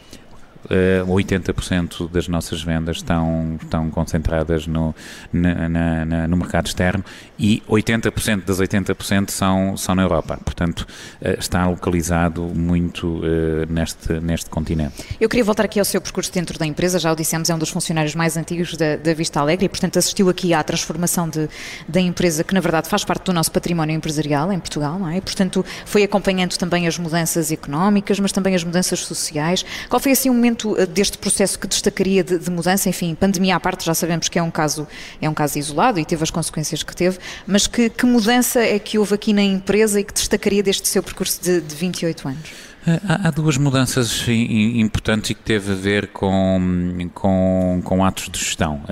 Uh, 0.65 1.07
80% 1.07 2.09
das 2.09 2.27
nossas 2.27 2.61
vendas 2.61 2.97
estão, 2.97 3.57
estão 3.61 3.89
concentradas 3.89 4.67
no, 4.67 4.95
na, 5.31 5.69
na, 5.69 6.27
no 6.27 6.37
mercado 6.37 6.67
externo 6.67 7.03
e 7.37 7.61
80% 7.69 8.45
das 8.45 8.59
80% 8.59 9.31
são, 9.31 9.75
são 9.77 9.95
na 9.95 10.03
Europa. 10.03 10.39
Portanto, 10.43 10.81
uh, 11.21 11.39
está 11.39 11.67
localizado 11.67 12.41
muito 12.41 13.07
uh, 13.07 13.65
neste, 13.69 14.13
neste 14.19 14.49
continente. 14.49 15.03
Eu 15.19 15.29
queria 15.29 15.43
voltar 15.43 15.65
aqui 15.65 15.79
ao 15.79 15.85
seu 15.85 16.01
percurso 16.01 16.31
dentro 16.31 16.57
da 16.57 16.65
empresa, 16.65 16.99
já 16.99 17.11
o 17.11 17.15
dissemos, 17.15 17.49
é 17.49 17.55
um 17.55 17.59
dos 17.59 17.69
funcionários 17.69 18.15
mais 18.15 18.37
antigos 18.37 18.75
da, 18.75 18.95
da 18.95 19.13
Vista 19.13 19.39
Alegre 19.39 19.65
e, 19.65 19.69
portanto, 19.69 19.97
assistiu 19.97 20.29
aqui 20.29 20.53
à 20.53 20.63
transformação 20.63 21.27
de, 21.29 21.49
da 21.87 21.99
empresa, 21.99 22.43
que 22.43 22.53
na 22.53 22.59
verdade 22.59 22.87
faz 22.87 23.03
parte 23.03 23.25
do 23.25 23.33
nosso 23.33 23.51
património 23.51 23.95
empresarial 23.95 24.51
em 24.51 24.59
Portugal, 24.59 24.99
não 24.99 25.09
é? 25.09 25.17
E, 25.17 25.21
portanto, 25.21 25.65
foi 25.85 26.03
acompanhando 26.03 26.55
também 26.57 26.87
as 26.87 26.97
mudanças 26.97 27.51
económicas, 27.51 28.19
mas 28.19 28.31
também 28.31 28.55
as 28.55 28.63
mudanças 28.63 28.99
sociais. 28.99 29.65
Qual 29.89 29.99
foi 29.99 30.11
assim 30.11 30.29
o 30.29 30.33
momento 30.33 30.52
eh, 30.77 30.85
deste 30.85 31.17
processo 31.17 31.57
que 31.57 31.67
destacaria 31.67 32.23
de, 32.23 32.37
de, 32.37 32.49
mudança? 32.49 32.89
Enfim, 32.89 33.15
pandemia 33.15 33.55
à 33.55 33.59
parte, 33.59 33.85
já 33.85 33.93
sabemos 33.93 34.29
que 34.29 34.37
é 34.37 34.43
um 34.43 34.51
caso, 34.51 34.87
é 35.21 35.29
um 35.29 35.33
caso 35.33 35.57
isolado 35.57 35.99
e 35.99 36.05
teve 36.05 36.23
as 36.23 36.31
consequências 36.31 36.83
que 36.83 36.95
teve, 36.95 37.17
mas 37.45 37.67
que, 37.67 37.89
que 37.89 38.05
mudança 38.05 38.59
é 38.59 38.77
que 38.79 38.97
houve 38.97 39.15
aqui 39.15 39.33
na 39.33 39.43
empresa 39.43 39.99
e 39.99 40.03
que 40.03 40.13
destacaria 40.13 40.63
deste 40.63 40.87
seu 40.87 41.01
percurso 41.01 41.41
de, 41.41 41.61
de 41.61 41.75
28 41.75 42.27
anos? 42.27 42.72
Há, 42.85 43.29
há, 43.29 43.31
duas 43.31 43.57
mudanças 43.57 44.25
importantes 44.27 45.29
e 45.29 45.33
que 45.33 45.41
teve 45.41 45.71
a 45.71 45.75
ver 45.75 46.07
com, 46.07 47.09
com, 47.13 47.81
com 47.81 48.03
atos 48.03 48.27
de 48.29 48.37
gestão. 48.37 48.83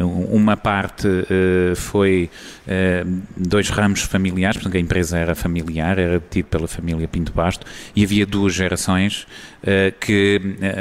Uh, 0.00 0.34
uma 0.34 0.56
parte 0.56 1.06
uh, 1.06 1.76
foi 1.76 2.28
dois 3.36 3.70
ramos 3.70 4.02
familiares, 4.02 4.56
portanto 4.56 4.76
a 4.76 4.80
empresa 4.80 5.18
era 5.18 5.34
familiar, 5.34 5.98
era 5.98 6.18
detida 6.18 6.48
pela 6.48 6.68
família 6.68 7.06
Pinto 7.06 7.32
Basto, 7.32 7.64
e 7.94 8.04
havia 8.04 8.26
duas 8.26 8.52
gerações 8.52 9.26
que 10.00 10.40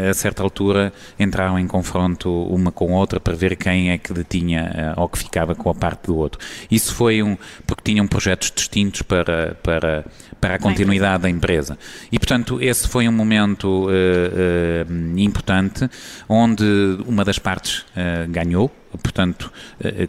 a 0.10 0.14
certa 0.14 0.44
altura 0.44 0.94
entraram 1.18 1.58
em 1.58 1.66
confronto 1.66 2.30
uma 2.48 2.72
com 2.72 2.96
a 2.96 3.00
outra 3.00 3.20
para 3.20 3.36
ver 3.36 3.56
quem 3.56 3.92
é 3.92 3.98
que 3.98 4.14
detinha 4.14 4.94
ou 4.98 5.08
que 5.08 5.18
ficava 5.18 5.56
com 5.56 5.70
a 5.70 5.76
parte 5.76 6.08
do 6.08 6.18
outro. 6.18 6.40
Isso 6.70 6.94
foi 6.94 7.24
um, 7.24 7.38
porque 7.66 7.82
tinham 7.84 8.06
projetos 8.06 8.52
distintos 8.54 9.02
para, 9.02 9.56
para, 9.64 10.06
para 10.40 10.56
a 10.56 10.60
continuidade 10.60 11.24
da 11.24 11.30
empresa. 11.30 11.78
E 12.12 12.18
portanto 12.18 12.38
portanto, 12.38 12.62
esse 12.62 12.88
foi 12.88 13.08
um 13.08 13.12
momento 13.12 13.88
uh, 13.88 13.90
uh, 13.90 15.20
importante 15.20 15.90
onde 16.30 16.64
uma 17.06 17.24
das 17.26 17.40
partes 17.40 17.80
uh, 17.80 18.30
ganhou, 18.30 18.72
portanto, 19.04 19.52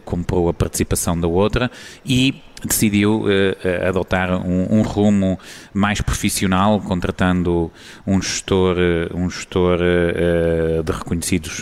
comprou 0.05 0.49
a 0.49 0.53
participação 0.53 1.19
da 1.19 1.27
outra 1.27 1.69
e 2.03 2.41
decidiu 2.67 3.21
uh, 3.21 3.87
adotar 3.87 4.31
um, 4.31 4.79
um, 4.79 4.81
rumo 4.81 5.39
mais 5.73 6.01
profissional, 6.01 6.79
contratando 6.81 7.71
um 8.05 8.21
gestor, 8.21 8.77
uh, 8.77 9.17
um 9.17 9.29
gestor 9.29 9.79
uh, 9.79 10.83
de 10.83 10.91
reconhecidos 10.91 11.61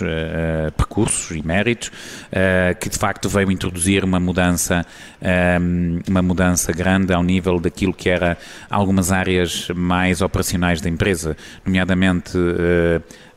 percursos 0.76 1.36
e 1.36 1.46
méritos, 1.46 1.92
que 2.80 2.90
de 2.90 2.98
facto 2.98 3.30
veio 3.30 3.52
introduzir 3.52 4.04
uma 4.04 4.20
mudança, 4.20 4.86
uma 6.08 6.22
mudança 6.22 6.72
grande 6.72 7.14
ao 7.14 7.24
nível 7.24 7.60
daquilo 7.60 7.94
que 7.94 8.10
era 8.10 8.38
algumas 8.70 9.12
áreas 9.12 9.70
mais 9.76 10.22
operacionais 10.22 10.82
da 10.82 10.90
empresa, 10.90 11.36
nomeadamente 11.66 12.38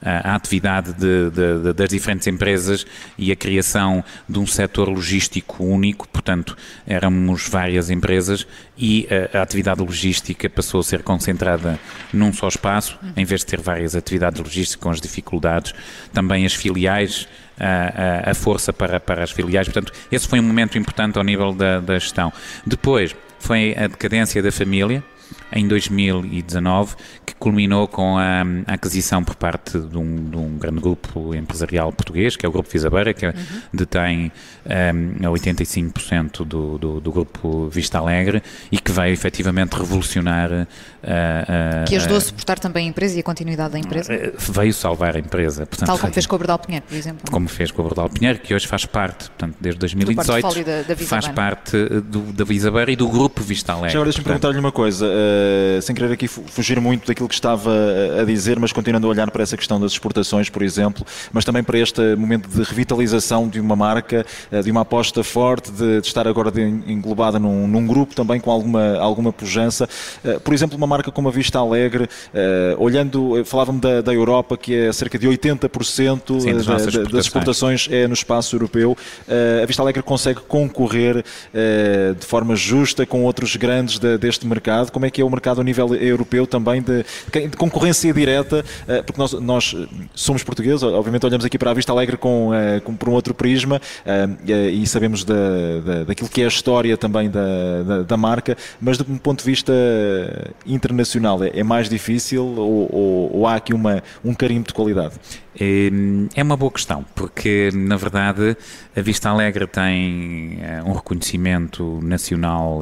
a 0.03 0.35
atividade 0.35 0.93
de, 0.95 1.31
de, 1.31 1.73
das 1.75 1.89
diferentes 1.91 2.27
empresas 2.27 2.87
e 3.19 3.31
a 3.31 3.37
criação 3.37 4.03
de 4.29 4.39
um 4.39 4.47
setor 4.47 4.89
logístico 4.89 5.63
único, 5.63 6.09
portanto, 6.09 6.57
éramos 6.87 7.49
várias 7.49 7.91
empresas 7.91 8.47
e 8.79 9.07
a, 9.33 9.39
a, 9.39 9.43
atividade 9.43 9.81
logística 9.81 10.49
passou 10.49 10.81
a 10.81 10.85
ser 10.85 11.03
concentrada 11.03 11.79
num 12.13 12.33
só 12.33 12.49
espaço, 12.49 12.99
em 13.17 13.25
vez 13.25 13.41
de 13.41 13.47
ter 13.47 13.61
várias 13.61 13.95
atividades 13.95 14.41
logísticas 14.41 14.83
com 14.83 14.91
as 14.91 15.01
dificuldades, 15.01 15.75
também 16.13 16.47
as 16.47 16.55
filiais. 16.55 17.29
A, 17.63 18.29
a, 18.29 18.31
a 18.31 18.35
força 18.35 18.73
para, 18.73 18.99
para 18.99 19.23
as 19.23 19.31
filiais, 19.31 19.69
portanto, 19.69 19.93
esse 20.11 20.27
foi 20.27 20.41
um 20.41 20.43
momento 20.43 20.79
importante 20.79 21.19
ao 21.19 21.25
nível 21.25 21.53
da, 21.53 21.79
da 21.79 21.99
gestão. 21.99 22.33
Depois 22.65 23.15
foi 23.39 23.77
a 23.77 23.87
decadência 23.87 24.43
da 24.43 24.51
família, 24.51 25.05
em 25.53 25.67
2019, 25.67 26.95
que 27.27 27.35
culminou 27.35 27.89
com 27.89 28.19
a, 28.19 28.43
aquisição 28.67 29.23
por 29.25 29.35
parte 29.35 29.79
de 29.79 29.99
um, 29.99 30.31
de 30.31 30.37
um, 30.37 30.59
grande 30.59 30.81
grupo 30.81 31.35
empresarial 31.35 31.93
português, 31.93 32.37
que 32.37 32.47
é 32.47 32.49
o 32.49 32.53
Grupo 32.53 32.69
Visabeira, 32.71 33.13
que 33.13 33.27
uhum. 33.27 33.33
detém 33.73 34.33
um, 34.67 35.33
85% 35.33 36.45
do, 36.45 36.79
do, 36.79 37.01
do, 37.01 37.13
grupo 37.13 37.69
Vista 37.69 37.99
Alegre 37.99 38.43
e 38.71 38.79
que 38.79 38.93
vai 38.93 39.11
efetivamente 39.11 39.77
revolucionar. 39.77 40.51
Uh, 40.51 40.63
uh, 40.63 41.89
que 41.89 41.97
ajudou 41.97 42.19
a 42.19 42.21
suportar 42.21 42.59
também 42.59 42.87
a 42.87 42.91
empresa 42.91 43.17
e 43.17 43.21
a 43.21 43.23
continuidade 43.23 43.73
da 43.73 43.79
empresa? 43.79 44.13
Uh, 44.13 44.53
veio 44.53 44.73
salvar 44.73 45.17
a 45.17 45.19
empresa. 45.19 45.67
Portanto, 45.67 45.89
Tal 45.89 45.99
como 45.99 46.13
fez 46.13 46.27
com 46.27 46.37
o 46.37 46.39
Bordal 46.39 46.59
Pinheiro, 46.59 46.87
por 46.87 46.97
exemplo. 46.97 47.31
Como 47.31 47.49
fez 47.49 47.71
com 47.71 47.83
o 47.83 47.85
Bordal 47.85 48.09
Pinheiro, 48.09 48.39
que 48.39 48.55
hoje 48.55 48.67
faz 48.67 48.85
parte, 48.85 49.29
portanto, 49.31 49.57
desde 49.61 49.79
2018, 49.81 50.65
da, 50.65 50.83
da 50.83 50.97
faz 50.97 51.29
parte 51.29 51.77
do, 52.01 52.33
da 52.33 52.45
Visabeira 52.45 52.91
e 52.91 52.97
do 52.97 53.09
grupo 53.09 53.43
Vista 53.43 53.73
Alegre. 53.73 53.91
Já 53.91 53.99
agora 53.99 54.07
deixa-me 54.09 54.25
perguntar-lhe 54.25 54.59
uma 54.59 54.73
coisa 54.73 55.07
eh, 55.41 55.81
sem 55.81 55.95
querer 55.95 56.13
aqui 56.13 56.29
fugir 56.29 56.81
muito 56.81 57.07
daquilo 57.07 57.29
que 57.29 57.35
estava 57.35 57.71
a 58.21 58.25
dizer, 58.25 58.59
mas 58.59 58.73
continuando 58.73 59.07
a 59.07 59.11
olhar 59.11 59.31
para 59.31 59.43
essa 59.43 59.57
questão 59.57 59.81
das 59.81 59.93
exportações, 59.93 60.49
por 60.49 60.63
exemplo, 60.63 61.05
mas 61.33 61.45
também 61.45 61.63
para 61.63 61.79
este 61.79 62.15
momento 62.17 62.49
de 62.49 62.63
revitalização 62.63 63.49
de 63.49 63.61
uma 63.61 63.75
marca, 63.75 64.25
uh, 64.53 64.63
de 64.63 64.71
uma 64.71 64.83
aposta 64.83 65.23
forte, 65.25 65.71
de, 65.71 66.01
de 66.01 66.07
estar 66.07 66.27
agora 66.29 66.51
de, 66.51 66.61
englobada 66.61 67.39
num, 67.39 67.67
num, 67.67 67.87
grupo 67.87 68.15
também 68.15 68.41
com 68.41 68.51
alguma, 68.51 68.99
alguma 68.99 69.33
pujança. 69.33 69.89
Uh, 70.25 70.41
por 70.41 70.53
exemplo, 70.55 70.77
uma 70.77 70.87
marca 70.87 71.11
como 71.11 71.29
a 71.29 71.33
Vista 71.33 71.59
Alegre, 71.59 72.09
olhando, 72.79 73.45
falava-me 73.45 73.81
da, 73.81 74.01
da, 74.01 74.13
Europa, 74.13 74.57
que 74.57 74.75
é 74.75 74.93
cerca 74.93 75.19
de 75.19 75.29
80% 75.29 76.41
Sim, 76.41 76.55
das, 76.55 76.67
da, 76.67 76.77
exportações. 76.77 77.13
das, 77.13 77.25
exportações 77.25 77.89
é 77.91 78.07
no 78.07 78.15
espaço 78.15 78.57
europeu. 78.57 78.97
a 79.63 79.67
Vista 79.67 79.83
Alegre 79.83 80.03
consegue 80.03 80.41
concorrer 80.41 81.25
de 82.19 82.27
forma 82.27 82.55
justa 82.57 83.05
com 83.07 83.25
outros 83.25 83.57
grandes 83.57 83.99
de, 83.99 84.19
deste 84.19 84.47
mercado. 84.47 84.91
Como 84.91 85.07
é 85.07 85.11
que 85.11 85.21
é 85.21 85.25
o 85.31 85.33
mercado 85.33 85.61
a 85.61 85.65
nível 85.65 85.95
europeu 85.95 86.47
também 86.47 86.83
de, 86.83 87.05
de 87.49 87.57
concorrência 87.57 88.13
direta, 88.13 88.65
eh, 88.87 89.03
porque 89.03 89.21
nós, 89.21 89.33
nós, 89.35 89.77
somos 90.15 90.43
portugueses, 90.43 90.83
obviamente 90.83 91.25
olhamos 91.25 91.45
aqui 91.45 91.57
para 91.57 91.71
a 91.71 91.75
Vista 91.75 91.93
Alegre 91.93 92.17
com, 92.17 92.53
eh, 92.53 92.81
com 92.81 92.95
por 92.95 93.09
um 93.09 93.13
outro 93.13 93.33
prisma 93.33 93.81
eh, 94.05 94.71
e 94.71 94.87
sabemos 94.87 95.25
da, 95.25 95.35
da, 95.85 96.05
daquilo 96.05 96.29
que 96.29 96.43
é 96.43 96.45
a 96.45 96.49
história 96.49 96.97
também 96.97 97.31
da, 97.31 97.83
da, 97.87 98.03
da 98.03 98.17
marca, 98.17 98.57
mas 98.81 98.99
do 98.99 99.05
ponto 99.05 99.39
de 99.39 99.47
vista 99.47 99.73
internacional 100.67 101.43
é, 101.45 101.51
é 101.55 101.63
mais 101.63 101.89
difícil 101.89 102.45
ou, 102.45 102.89
ou, 102.93 103.37
ou 103.39 103.47
há 103.47 103.55
aqui 103.55 103.73
uma, 103.73 104.03
um 104.25 104.35
carimbo 104.35 104.67
de 104.67 104.75
qualidade? 104.75 105.15
É 106.35 106.43
uma 106.43 106.57
boa 106.57 106.71
questão, 106.71 107.05
porque 107.15 107.71
na 107.75 107.97
verdade 107.97 108.57
a 108.97 109.01
Vista 109.03 109.29
Alegre 109.29 109.67
tem 109.67 110.59
um 110.87 110.93
reconhecimento 110.93 112.01
nacional 112.03 112.81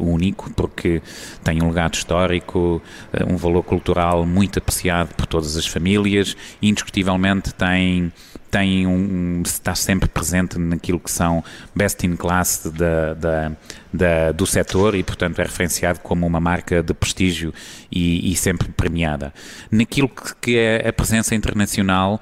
único, 0.00 0.50
porque 0.54 1.00
tem 1.44 1.61
um 1.62 1.68
legado 1.68 1.94
histórico, 1.94 2.82
eh, 3.12 3.24
um 3.24 3.36
valor 3.36 3.62
cultural 3.62 4.26
muito 4.26 4.58
apreciado 4.58 5.14
por 5.14 5.26
todas 5.26 5.56
as 5.56 5.66
famílias 5.66 6.36
indiscutivelmente 6.60 7.54
tem 7.54 8.12
tem 8.52 8.86
um, 8.86 9.42
está 9.46 9.74
sempre 9.74 10.06
presente 10.06 10.58
naquilo 10.58 11.00
que 11.00 11.10
são 11.10 11.42
best 11.74 12.06
in 12.06 12.14
class 12.16 12.70
da, 12.76 13.14
da, 13.14 13.52
da, 13.90 14.32
do 14.32 14.44
setor 14.44 14.94
e, 14.94 15.02
portanto, 15.02 15.40
é 15.40 15.42
referenciado 15.42 16.00
como 16.00 16.26
uma 16.26 16.38
marca 16.38 16.82
de 16.82 16.92
prestígio 16.92 17.54
e, 17.90 18.30
e 18.30 18.36
sempre 18.36 18.68
premiada. 18.68 19.32
Naquilo 19.70 20.10
que, 20.42 20.58
é 20.58 20.86
a 20.86 20.92
presença 20.92 21.34
internacional, 21.34 22.20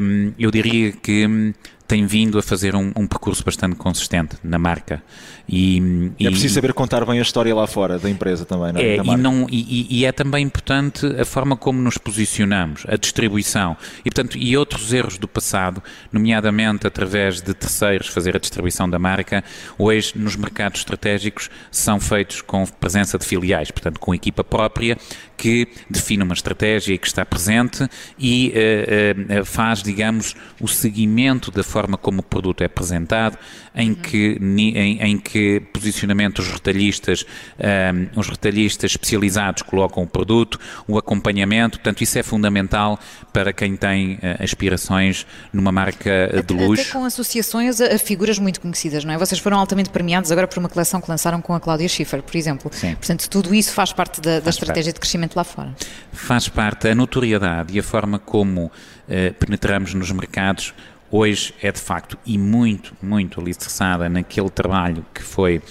um, 0.00 0.32
eu 0.38 0.52
diria 0.52 0.92
que 0.92 1.52
tem 1.86 2.04
vindo 2.04 2.38
a 2.38 2.42
fazer 2.42 2.74
um, 2.74 2.92
um 2.96 3.06
percurso 3.06 3.44
bastante 3.44 3.76
consistente 3.76 4.36
na 4.42 4.58
marca. 4.58 5.02
E, 5.48 6.10
é 6.18 6.28
preciso 6.28 6.54
saber 6.54 6.72
contar 6.72 7.04
bem 7.04 7.20
a 7.20 7.22
história 7.22 7.54
lá 7.54 7.66
fora 7.68 7.98
da 7.98 8.10
empresa 8.10 8.44
também, 8.44 8.72
não 8.72 8.80
é? 8.80 8.84
é 8.84 8.96
e, 8.96 9.16
não, 9.16 9.46
e, 9.48 10.00
e, 10.00 10.04
é 10.04 10.10
também 10.10 10.44
importante 10.44 11.06
a 11.06 11.24
forma 11.24 11.56
como 11.56 11.80
nos 11.80 11.96
posicionamos, 11.96 12.84
a 12.88 12.96
distribuição 12.96 13.76
e, 14.00 14.10
portanto, 14.10 14.36
e 14.36 14.56
outros 14.56 14.92
erros 14.92 15.18
do 15.18 15.28
passado, 15.28 15.80
nomeadamente 16.10 16.86
através 16.86 17.40
de 17.40 17.54
terceiros 17.54 18.08
fazer 18.08 18.34
a 18.34 18.40
distribuição 18.40 18.90
da 18.90 18.98
marca, 18.98 19.44
hoje 19.78 20.14
nos 20.16 20.34
mercados 20.34 20.80
estratégicos 20.80 21.48
são 21.70 22.00
feitos 22.00 22.42
com 22.42 22.66
presença 22.66 23.16
de 23.16 23.24
filiais, 23.24 23.70
portanto, 23.70 24.00
com 24.00 24.12
equipa 24.12 24.42
própria 24.42 24.98
que 25.36 25.68
define 25.88 26.22
uma 26.22 26.34
estratégia 26.34 26.94
e 26.94 26.98
que 26.98 27.06
está 27.06 27.24
presente 27.24 27.88
e 28.18 28.52
uh, 28.56 29.40
uh, 29.40 29.44
faz, 29.44 29.82
digamos, 29.82 30.34
o 30.60 30.68
seguimento 30.68 31.50
da 31.50 31.62
forma 31.62 31.96
como 31.96 32.20
o 32.20 32.22
produto 32.22 32.62
é 32.62 32.66
apresentado, 32.66 33.38
em, 33.74 33.90
uhum. 33.90 33.94
que, 33.94 34.38
em, 34.40 35.02
em 35.02 35.18
que 35.18 35.60
posicionamento 35.72 36.38
os 36.38 36.48
retalhistas, 36.48 37.24
um, 37.58 37.66
ehm, 37.66 38.08
os 38.16 38.28
retalhistas 38.28 38.92
especializados 38.92 39.62
colocam 39.62 40.02
o 40.02 40.06
produto, 40.06 40.58
o 40.88 40.96
acompanhamento, 40.96 41.78
portanto, 41.78 42.00
isso 42.00 42.18
é 42.18 42.22
fundamental 42.22 42.98
para 43.32 43.52
quem 43.52 43.76
tem 43.76 44.14
uh, 44.14 44.42
aspirações 44.42 45.26
numa 45.52 45.70
marca 45.70 46.42
de 46.46 46.54
luxo. 46.54 46.82
Até 46.82 46.92
com 46.92 47.04
associações 47.04 47.80
a, 47.80 47.98
figuras 47.98 48.38
muito 48.38 48.60
conhecidas, 48.60 49.04
não 49.04 49.12
é? 49.12 49.18
Vocês 49.18 49.40
foram 49.40 49.58
altamente 49.58 49.90
premiados 49.90 50.32
agora 50.32 50.46
por 50.46 50.58
uma 50.58 50.68
coleção 50.68 51.00
que 51.00 51.10
lançaram 51.10 51.42
com 51.42 51.54
a 51.54 51.60
Cláudia 51.60 51.88
Schiffer, 51.88 52.22
por 52.22 52.36
exemplo. 52.36 52.70
Sim. 52.72 52.94
Portanto, 52.94 53.28
tudo 53.28 53.54
isso 53.54 53.72
faz 53.72 53.92
parte 53.92 54.20
da, 54.20 54.32
faz 54.32 54.44
da 54.44 54.50
estratégia 54.50 54.84
parte. 54.84 54.94
de 54.94 55.00
crescimento 55.00 55.25
lá 55.34 55.44
fora. 55.44 55.74
Faz 56.12 56.48
parte 56.48 56.88
a 56.88 56.94
notoriedade 56.94 57.74
e 57.74 57.80
a 57.80 57.82
forma 57.82 58.18
como 58.18 58.66
uh, 58.66 59.34
penetramos 59.38 59.94
nos 59.94 60.10
mercados 60.12 60.74
hoje 61.10 61.54
é 61.62 61.70
de 61.70 61.80
facto 61.80 62.18
e 62.26 62.36
muito, 62.36 62.94
muito 63.02 63.40
alicerçada 63.40 64.08
naquele 64.08 64.50
trabalho 64.50 65.04
que 65.14 65.22
foi 65.22 65.62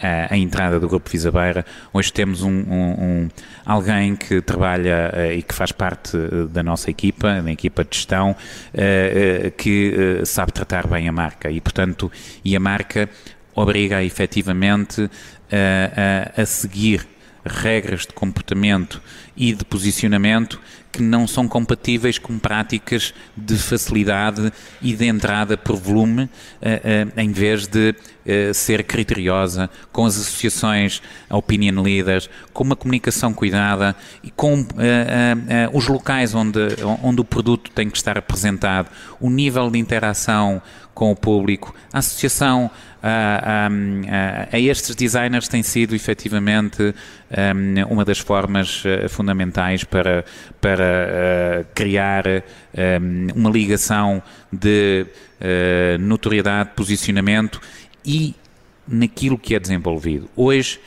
a, 0.00 0.34
a 0.34 0.36
entrada 0.36 0.78
do 0.80 0.88
Grupo 0.88 1.08
Visabeira. 1.10 1.64
Hoje 1.92 2.12
temos 2.12 2.42
um, 2.42 2.50
um, 2.50 2.92
um 3.00 3.28
alguém 3.64 4.16
que 4.16 4.40
trabalha 4.40 5.12
uh, 5.14 5.32
e 5.32 5.42
que 5.42 5.54
faz 5.54 5.72
parte 5.72 6.16
uh, 6.16 6.48
da 6.48 6.62
nossa 6.62 6.90
equipa, 6.90 7.40
da 7.40 7.50
equipa 7.50 7.84
de 7.84 7.96
gestão, 7.96 8.32
uh, 8.32 9.50
que 9.52 10.22
sabe 10.24 10.52
tratar 10.52 10.86
bem 10.86 11.08
a 11.08 11.12
marca 11.12 11.50
e, 11.50 11.60
portanto, 11.60 12.10
e 12.44 12.56
a 12.56 12.60
marca 12.60 13.08
obriga 13.54 14.02
efetivamente 14.02 15.08
a, 15.52 16.42
a 16.42 16.44
seguir 16.44 17.06
regras 17.44 18.06
de 18.06 18.14
comportamento 18.14 19.00
e 19.36 19.52
de 19.52 19.64
posicionamento 19.64 20.60
que 20.92 21.02
não 21.02 21.26
são 21.26 21.48
compatíveis 21.48 22.18
com 22.18 22.38
práticas 22.38 23.12
de 23.36 23.56
facilidade 23.56 24.52
e 24.80 24.94
de 24.94 25.06
entrada 25.06 25.56
por 25.56 25.76
volume, 25.76 26.30
eh, 26.62 27.06
em 27.16 27.32
vez 27.32 27.66
de 27.66 27.94
ser 28.54 28.84
criteriosa 28.84 29.68
com 29.92 30.06
as 30.06 30.16
associações 30.16 31.02
opinion 31.28 31.82
leaders, 31.82 32.30
com 32.54 32.64
uma 32.64 32.76
comunicação 32.76 33.34
cuidada 33.34 33.94
e 34.22 34.30
com 34.30 34.66
os 35.74 35.88
locais 35.88 36.34
onde, 36.34 36.58
onde 37.02 37.20
o 37.20 37.24
produto 37.24 37.70
tem 37.72 37.90
que 37.90 37.98
estar 37.98 38.16
apresentado, 38.16 38.88
o 39.20 39.28
nível 39.28 39.70
de 39.70 39.78
interação 39.78 40.62
com 40.94 41.10
o 41.10 41.16
público, 41.16 41.74
a 41.92 41.98
associação 41.98 42.70
a, 43.06 43.66
a, 43.66 44.56
a, 44.56 44.58
estes 44.58 44.96
designers 44.96 45.46
tem 45.46 45.62
sido 45.62 45.94
efetivamente 45.94 46.94
um, 47.30 47.92
uma 47.92 48.02
das 48.02 48.18
formas 48.18 48.82
uh, 48.86 49.04
fundamentais 49.24 49.84
para, 49.84 50.24
para 50.60 50.84
uh, 50.84 51.66
criar 51.74 52.24
um, 52.26 53.26
uma 53.34 53.50
ligação 53.50 54.22
de 54.52 55.06
uh, 55.40 55.98
notoriedade, 55.98 56.70
posicionamento 56.76 57.60
e 58.04 58.34
naquilo 58.86 59.38
que 59.38 59.54
é 59.54 59.58
desenvolvido. 59.58 60.28
Hoje 60.36 60.78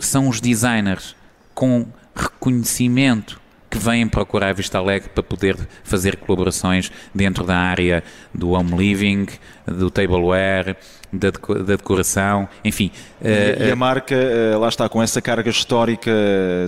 são 0.00 0.28
os 0.28 0.40
designers 0.40 1.16
com 1.54 1.86
reconhecimento 2.14 3.40
que 3.68 3.78
vêm 3.78 4.06
procurar 4.08 4.50
a 4.50 4.52
Vista 4.52 4.78
Alegre 4.78 5.08
para 5.08 5.22
poder 5.22 5.56
fazer 5.82 6.16
colaborações 6.16 6.90
dentro 7.14 7.44
da 7.44 7.56
área 7.56 8.04
do 8.32 8.50
home 8.50 8.76
living, 8.76 9.26
do 9.66 9.90
tableware, 9.90 10.76
da, 11.16 11.30
da 11.30 11.76
decoração, 11.76 12.48
enfim. 12.64 12.90
E, 13.20 13.26
uh, 13.28 13.68
e 13.68 13.70
a 13.70 13.76
marca, 13.76 14.14
uh, 14.14 14.58
lá 14.58 14.68
está, 14.68 14.88
com 14.88 15.02
essa 15.02 15.20
carga 15.20 15.50
histórica 15.50 16.10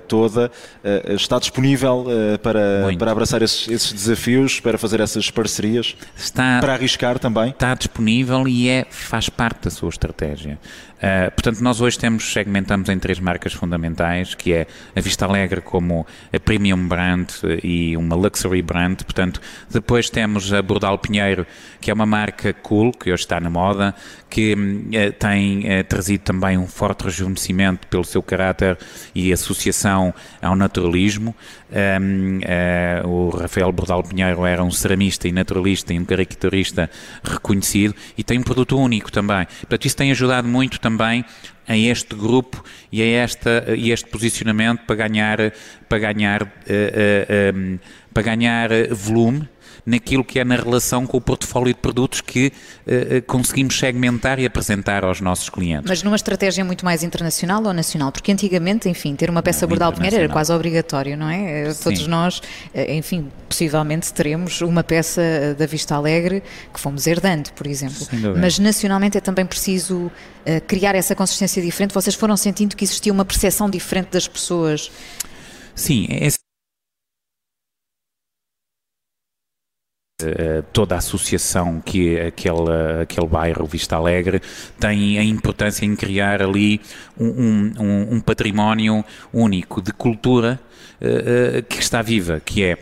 toda, 0.07 0.51
está 1.09 1.39
disponível 1.39 2.07
para, 2.43 2.91
para 2.99 3.13
abraçar 3.13 3.43
esses, 3.43 3.69
esses, 3.69 3.93
desafios, 3.93 4.61
para 4.61 4.79
fazer 4.79 5.01
essas 5.01 5.31
parcerias, 5.31 5.97
está, 6.17 6.59
para 6.61 6.75
arriscar 6.75 7.19
também? 7.19 7.51
Está 7.51 7.75
disponível 7.75 8.47
e 8.49 8.69
é, 8.69 8.87
faz 8.91 9.29
parte 9.29 9.65
da 9.65 9.71
sua 9.71 9.89
estratégia. 9.89 10.59
Uh, 10.99 11.31
portanto, 11.31 11.61
nós 11.61 11.81
hoje 11.81 11.97
temos, 11.97 12.33
segmentamos 12.33 12.89
em 12.89 12.99
três 12.99 13.21
marcas 13.21 13.53
fundamentais, 13.53 14.35
que 14.35 14.53
é 14.53 14.67
a 14.97 15.01
Vista 15.01 15.25
Alegre 15.25 15.61
como 15.61 16.05
a 16.33 16.41
premium 16.41 16.89
brand 16.89 17.31
e 17.63 17.97
uma 17.97 18.17
luxury 18.17 18.63
brand. 18.63 19.01
Portanto, 19.03 19.41
depois 19.71 20.11
temos 20.11 20.53
a 20.53 20.61
Bordal 20.61 20.99
Pinheiro, 20.99 21.47
que 21.81 21.91
é 21.91 21.95
uma 21.95 22.07
marca 22.07 22.53
cool, 22.53 22.93
que 22.93 23.13
hoje 23.13 23.23
está 23.23 23.39
na 23.39 23.49
moda, 23.49 23.95
que 24.29 24.38
uh, 24.55 25.13
tem 25.19 25.61
uh, 25.61 25.85
trazido 25.85 26.25
também 26.25 26.57
um 26.57 26.67
forte 26.67 27.05
rejuvenescimento 27.05 27.87
pelo 27.89 28.05
seu 28.05 28.23
caráter 28.23 28.79
e 29.15 29.33
associação 29.33 30.15
ao 30.41 30.57
naturalismo. 30.57 31.35
Um, 31.71 32.41
o 33.05 33.29
Rafael 33.29 33.71
Bordal 33.73 34.03
Pinheiro 34.03 34.47
era 34.47 34.65
um 34.65 34.71
ceramista 34.71 35.29
e 35.29 35.33
naturalista 35.33 35.93
e 35.93 35.99
um 35.99 36.05
caricaturista 36.05 36.91
reconhecido 37.23 37.95
e 38.17 38.25
tem 38.25 38.39
um 38.39 38.43
produto 38.43 38.79
único 38.79 39.13
também. 39.13 39.47
Portanto, 39.61 39.85
isso 39.85 39.97
tem 39.97 40.11
ajudado 40.11 40.49
muito 40.49 40.81
também 40.81 41.25
a 41.69 41.77
este 41.77 42.15
grupo 42.15 42.65
e 42.91 43.03
a 43.03 43.07
esta, 43.07 43.65
e 43.77 43.93
este 43.93 44.09
posicionamento 44.09 44.81
para 44.87 44.97
ganhar, 44.97 45.39
para 45.87 45.99
ganhar, 45.99 46.43
uh, 46.43 46.47
uh, 46.47 47.57
um, 47.57 47.79
para 48.13 48.23
ganhar 48.23 48.71
volume 48.91 49.47
naquilo 49.85 50.25
que 50.25 50.39
é 50.39 50.45
na 50.45 50.57
relação 50.57 51.07
com 51.07 51.17
o 51.17 51.21
portfólio 51.21 51.75
de 51.75 51.81
produtos 51.81 52.21
que 52.21 52.49
uh, 52.87 53.23
conseguimos 53.27 53.79
segmentar 53.79 54.39
e 54.39 54.47
apresentar 54.47 55.05
aos 55.05 55.21
nossos 55.21 55.49
clientes. 55.49 55.89
Mas 55.89 56.03
numa 56.03 56.17
estratégia 56.17 56.65
muito 56.65 56.85
mais 56.85 57.03
internacional 57.03 57.63
ou 57.65 57.73
nacional? 57.73 58.13
Porque 58.13 58.33
antigamente, 58.33 58.89
enfim, 58.89 59.15
ter 59.15 59.31
uma 59.31 59.43
peça 59.43 59.67
Bordal 59.67 59.93
Pinheiro 59.93 60.17
era 60.17 60.29
quase 60.29 60.53
obrigatório, 60.53 61.17
não 61.17 61.29
é? 61.29 61.73
Sim. 61.73 61.85
Todos 61.85 62.07
nós, 62.07 62.43
enfim, 62.89 63.31
possivelmente 63.49 64.13
teremos 64.13 64.61
uma 64.61 64.83
peça 64.83 65.55
da 65.59 65.67
Vista 65.67 65.95
Alegre 65.95 66.43
que 66.73 66.81
fomos 66.81 67.07
herdando, 67.07 67.51
por 67.53 67.67
exemplo. 67.67 68.07
Mas 68.39 68.59
nacionalmente 68.59 69.19
é 69.19 69.21
também 69.21 69.47
preciso 69.47 70.07
uh, 70.07 70.13
criar 70.67 70.95
essa 70.95 71.15
consistência 71.15 71.63
diferente. 71.63 71.93
Vocês 71.95 72.15
foram 72.15 72.37
sentindo 72.37 72.77
que 72.77 72.85
existia 72.85 73.13
uma 73.13 73.25
percepção 73.25 73.69
diferente 73.69 74.09
das 74.11 74.29
pessoas? 74.29 74.91
Sim, 75.75 76.07
é 76.11 76.29
toda 80.73 80.97
a 80.97 80.99
associação 80.99 81.81
que 81.81 82.19
aquele, 82.19 83.03
aquele 83.03 83.27
bairro 83.29 83.65
Vista 83.67 83.95
Alegre 83.95 84.43
tem 84.77 85.17
a 85.17 85.23
importância 85.23 85.85
em 85.85 85.95
criar 85.95 86.43
ali 86.43 86.81
um, 87.17 87.73
um, 87.79 88.15
um 88.15 88.21
património 88.21 89.05
único 89.33 89.81
de 89.81 89.93
cultura 89.93 90.59
uh, 91.01 91.59
uh, 91.59 91.63
que 91.63 91.79
está 91.79 92.03
viva, 92.03 92.43
que 92.45 92.65
é 92.65 92.79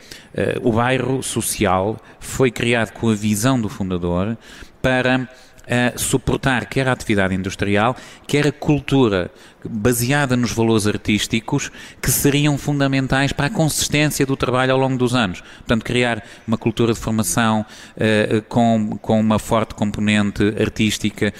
o 0.62 0.72
bairro 0.72 1.22
social 1.22 1.98
foi 2.20 2.50
criado 2.50 2.92
com 2.92 3.10
a 3.10 3.14
visão 3.14 3.60
do 3.60 3.68
fundador 3.68 4.36
para 4.80 5.28
a 5.66 5.98
suportar 5.98 6.66
quer 6.66 6.88
a 6.88 6.92
atividade 6.92 7.34
industrial, 7.34 7.96
quer 8.26 8.46
a 8.46 8.52
cultura 8.52 9.30
baseada 9.68 10.36
nos 10.36 10.52
valores 10.52 10.86
artísticos 10.86 11.70
que 12.00 12.10
seriam 12.10 12.56
fundamentais 12.56 13.32
para 13.32 13.46
a 13.46 13.50
consistência 13.50 14.24
do 14.24 14.36
trabalho 14.36 14.72
ao 14.72 14.78
longo 14.78 14.96
dos 14.96 15.14
anos. 15.14 15.40
Portanto, 15.40 15.84
criar 15.84 16.22
uma 16.46 16.56
cultura 16.56 16.92
de 16.92 17.00
formação 17.00 17.66
uh, 17.96 18.42
com, 18.42 18.96
com 19.02 19.18
uma 19.18 19.38
forte 19.38 19.74
componente 19.74 20.54
artística, 20.60 21.34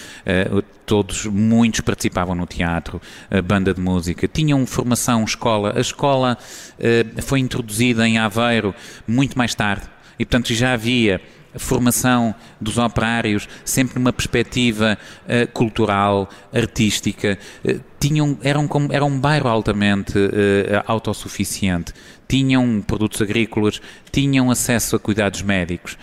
uh, 0.53 0.62
todos, 0.85 1.27
muitos 1.27 1.81
participavam 1.81 2.35
no 2.35 2.47
teatro, 2.47 3.01
a 3.31 3.41
banda 3.41 3.73
de 3.73 3.81
música, 3.81 4.27
tinham 4.27 4.67
formação 4.67 5.25
escola. 5.25 5.75
A 5.77 5.81
escola 5.81 6.39
foi 7.23 7.41
introduzida 7.41 8.07
em 8.07 8.19
Aveiro 8.19 8.75
muito 9.07 9.37
mais 9.37 9.55
tarde 9.55 9.83
e, 10.19 10.25
portanto, 10.25 10.55
já 10.55 10.73
havia 10.73 11.21
formação 11.59 12.35
dos 12.61 12.79
operários, 12.79 13.49
sempre 13.64 13.99
numa 13.99 14.12
perspectiva 14.12 14.99
uh, 15.25 15.53
cultural, 15.53 16.29
artística, 16.53 17.38
uh, 17.64 17.81
tinham, 17.99 18.38
eram, 18.42 18.69
era 18.90 19.05
um 19.05 19.19
bairro 19.19 19.49
altamente 19.49 20.19
uh, 20.19 20.83
autossuficiente. 20.87 21.92
Tinham 22.29 22.83
produtos 22.85 23.23
agrícolas, 23.23 23.81
tinham 24.11 24.51
acesso 24.51 24.97
a 24.97 24.99
cuidados 24.99 25.42
médicos, 25.42 25.97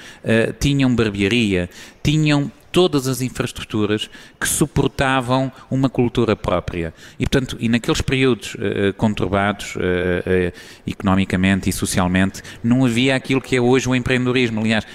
tinham 0.58 0.96
barbearia, 0.96 1.70
tinham 2.02 2.50
todas 2.74 3.08
as 3.08 3.22
infraestruturas 3.22 4.10
que 4.40 4.50
suportavam 4.50 5.52
uma 5.70 5.90
cultura 5.90 6.36
própria. 6.36 6.92
E, 7.20 7.26
portanto, 7.26 7.56
e 7.60 7.70
naqueles 7.70 8.02
períodos 8.02 8.56
uh, 8.56 8.94
conturbados 8.98 9.76
uh, 9.76 9.80
uh, 9.80 10.54
economicamente 10.86 11.70
e 11.70 11.74
socialmente, 11.74 12.42
não 12.64 12.84
havia 12.84 13.16
aquilo 13.16 13.40
que 13.40 13.56
é 13.56 13.62
hoje 13.62 13.88
o 13.88 13.96
empreendedorismo. 13.96 14.60
Aliás, 14.60 14.86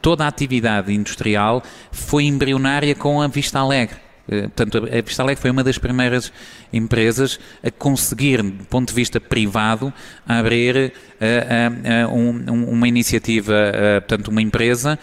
toda 0.00 0.24
a 0.24 0.28
atividade 0.28 0.92
industrial 0.92 1.62
foi 1.90 2.24
embrionária 2.24 2.94
com 2.94 3.20
a 3.20 3.26
Vista 3.26 3.58
Alegre. 3.58 4.09
Eh, 4.30 4.42
portanto, 4.42 4.78
a 4.78 5.02
Vista 5.02 5.22
Alegre 5.24 5.42
foi 5.42 5.50
uma 5.50 5.64
das 5.64 5.76
primeiras 5.76 6.32
empresas 6.72 7.40
a 7.64 7.70
conseguir, 7.70 8.40
do 8.42 8.64
ponto 8.66 8.88
de 8.88 8.94
vista 8.94 9.20
privado, 9.20 9.92
abrir 10.26 10.92
uh, 11.20 12.08
uh, 12.08 12.14
um, 12.14 12.64
uma 12.70 12.86
iniciativa, 12.86 13.52
uh, 13.52 14.00
portanto, 14.02 14.28
uma 14.28 14.40
empresa 14.40 14.98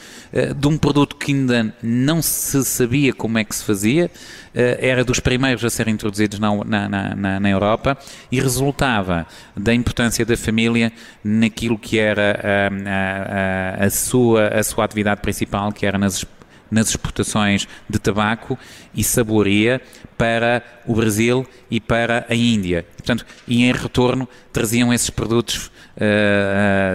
de 0.58 0.68
um 0.68 0.78
produto 0.78 1.16
que 1.16 1.34
ainda 1.34 1.74
não 1.82 2.22
se 2.22 2.64
sabia 2.64 3.14
como 3.14 3.38
é 3.38 3.44
que 3.44 3.56
se 3.56 3.64
fazia, 3.64 4.10
era 4.54 5.04
dos 5.04 5.20
primeiros 5.20 5.64
a 5.64 5.70
serem 5.70 5.94
introduzidos 5.94 6.40
na, 6.40 6.64
na, 6.64 7.16
na, 7.16 7.40
na, 7.40 7.50
Europa 7.50 7.98
e 8.32 8.40
resultava 8.40 9.26
da 9.56 9.74
importância 9.74 10.26
da 10.26 10.36
família 10.36 10.92
naquilo 11.24 11.78
que 11.78 11.98
era 11.98 12.40
a, 12.44 13.82
a, 13.82 13.86
a, 13.86 13.90
sua, 13.90 14.48
a 14.48 14.64
sua 14.64 14.86
atividade 14.86 15.22
principal, 15.22 15.72
que 15.72 15.86
era 15.86 15.98
nas 15.98 16.26
nas 16.70 16.90
exportações 16.90 17.68
de 17.90 18.00
tabaco 18.00 18.58
e 18.94 19.04
saboria 19.04 19.82
para 20.18 20.64
o 20.86 20.96
Brasil 20.96 21.46
e 21.70 21.80
para 21.80 22.26
a 22.30 22.36
Índia. 22.36 22.86
Portanto, 22.96 23.26
e 23.48 23.64
em 23.64 23.72
retorno 23.72 24.28
traziam 24.52 24.94
esses 24.94 25.10
produtos 25.10 25.68
uh, 25.68 25.70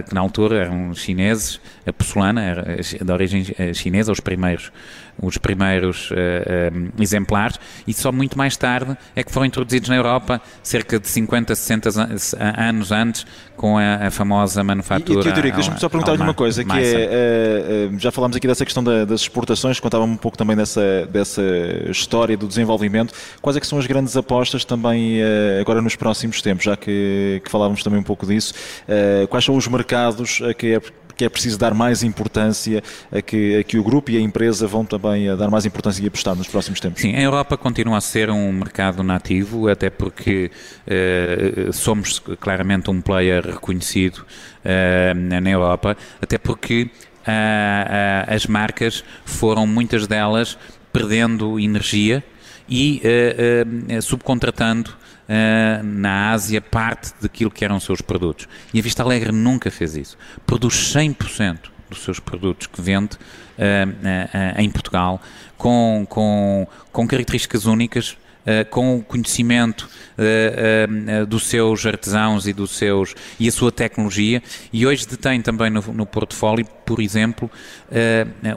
uh, 0.03 0.09
que 0.09 0.15
na 0.15 0.21
altura 0.21 0.65
eram 0.65 0.95
chineses, 0.95 1.61
a 1.87 1.93
porcelana 1.93 2.43
era 2.43 2.77
de 2.83 3.13
origem 3.13 3.47
eh, 3.59 3.75
chinesa, 3.75 4.13
os 4.13 4.21
primeiros 4.21 4.71
os 5.23 5.39
primeiros 5.39 6.11
uh, 6.11 6.15
uh, 6.15 6.93
exemplares, 7.01 7.59
e 7.87 7.95
só 7.95 8.11
muito 8.11 8.37
mais 8.37 8.57
tarde 8.57 8.97
é 9.15 9.23
que 9.23 9.31
foram 9.31 9.47
introduzidos 9.47 9.89
na 9.89 9.95
Europa, 9.95 10.43
cerca 10.63 10.99
de 10.99 11.09
50, 11.09 11.55
60 11.55 11.91
anos 12.59 12.91
antes, 12.91 13.25
com 13.57 13.79
a, 13.79 14.09
a 14.09 14.11
famosa 14.11 14.65
manufatura. 14.65 15.21
E, 15.21 15.21
e 15.21 15.25
Teodorico, 15.25 15.57
deixa-me 15.57 15.79
só 15.79 15.89
perguntar-lhe 15.89 16.21
uma 16.21 16.35
coisa, 16.35 16.65
que 16.65 16.73
é, 16.73 17.89
uh, 17.91 17.99
já 17.99 18.11
falámos 18.11 18.37
aqui 18.37 18.49
dessa 18.49 18.65
questão 18.65 18.83
da, 18.83 19.05
das 19.05 19.21
exportações, 19.21 19.79
contava-me 19.79 20.13
um 20.13 20.17
pouco 20.17 20.37
também 20.37 20.57
dessa, 20.57 21.07
dessa 21.07 21.43
história 21.89 22.37
do 22.37 22.49
desenvolvimento. 22.49 23.15
Quais 23.41 23.57
é 23.57 23.61
que 23.61 23.67
são 23.67 23.79
as 23.79 23.87
grandes 23.87 24.17
apostas 24.17 24.65
também 24.65 25.21
agora 25.61 25.81
nos 25.81 25.95
próximos 25.95 26.43
tempos, 26.43 26.65
já 26.65 26.77
que, 26.77 27.41
que 27.45 27.51
falávamos 27.51 27.83
também 27.83 28.01
um 28.01 28.05
pouco 28.05 28.27
disso? 28.27 28.55
quais 29.31 29.45
são 29.45 29.57
os 29.57 29.69
mercados 29.69 30.41
que 30.59 30.75
é 30.75 30.81
que 31.23 31.27
é 31.27 31.29
preciso 31.29 31.57
dar 31.57 31.73
mais 31.73 32.03
importância, 32.03 32.83
a 33.13 33.23
que, 33.23 33.59
a 33.59 33.63
que 33.63 33.79
o 33.79 33.85
grupo 33.85 34.11
e 34.11 34.17
a 34.17 34.21
empresa 34.21 34.67
vão 34.67 34.85
também 34.85 35.29
a 35.29 35.37
dar 35.37 35.49
mais 35.49 35.65
importância 35.65 36.03
e 36.03 36.07
apostar 36.09 36.35
nos 36.35 36.49
próximos 36.49 36.81
tempos? 36.81 37.01
Sim, 37.01 37.15
a 37.15 37.21
Europa 37.21 37.57
continua 37.57 37.99
a 37.99 38.01
ser 38.01 38.29
um 38.29 38.53
mercado 38.53 39.05
nativo, 39.05 39.69
até 39.69 39.89
porque 39.89 40.51
uh, 40.87 41.73
somos 41.73 42.19
claramente 42.41 42.91
um 42.91 43.01
player 43.01 43.47
reconhecido 43.47 44.19
uh, 44.19 45.15
na 45.15 45.49
Europa, 45.49 45.97
até 46.21 46.39
porque 46.39 46.91
uh, 47.21 48.35
as 48.35 48.47
marcas 48.47 49.05
foram, 49.25 49.65
muitas 49.65 50.09
delas, 50.09 50.59
perdendo 50.93 51.59
energia 51.59 52.23
e 52.69 53.01
subcontratando 54.03 54.91
uh, 55.33 55.83
na 55.83 56.31
Ásia 56.33 56.61
parte 56.61 57.13
daquilo 57.21 57.51
que 57.51 57.65
eram 57.65 57.81
seus 57.81 58.01
produtos. 58.01 58.47
E 58.73 58.79
a 58.79 58.83
Vista 58.83 59.03
Alegre 59.03 59.33
nunca 59.33 59.71
fez 59.71 59.97
isso. 59.97 60.19
Produz 60.45 60.75
100% 60.75 61.71
dos 61.89 62.05
seus 62.05 62.21
produtos 62.21 62.67
que 62.67 62.81
vende 62.81 63.17
uh, 63.17 64.59
em 64.59 64.71
Portugal 64.71 65.21
com, 65.57 66.07
com, 66.09 66.67
com 66.91 67.07
características 67.07 67.67
únicas 67.67 68.17
Uh, 68.43 68.69
com 68.71 68.97
o 68.97 69.05
conhecimento 69.05 69.89
uh, 70.19 71.23
uh, 71.23 71.27
dos 71.27 71.47
seus 71.47 71.87
artesãos 71.87 72.45
e 72.49 72.53
dos 72.53 72.73
seus 72.73 73.15
e 73.39 73.47
a 73.47 73.53
sua 73.53 73.71
tecnologia 73.71 74.43
e 74.73 74.85
hoje 74.85 75.07
detém 75.07 75.41
também 75.41 75.71
no, 75.71 75.81
no 75.81 76.05
portfólio, 76.05 76.67
por 76.85 77.01
exemplo, 77.01 77.49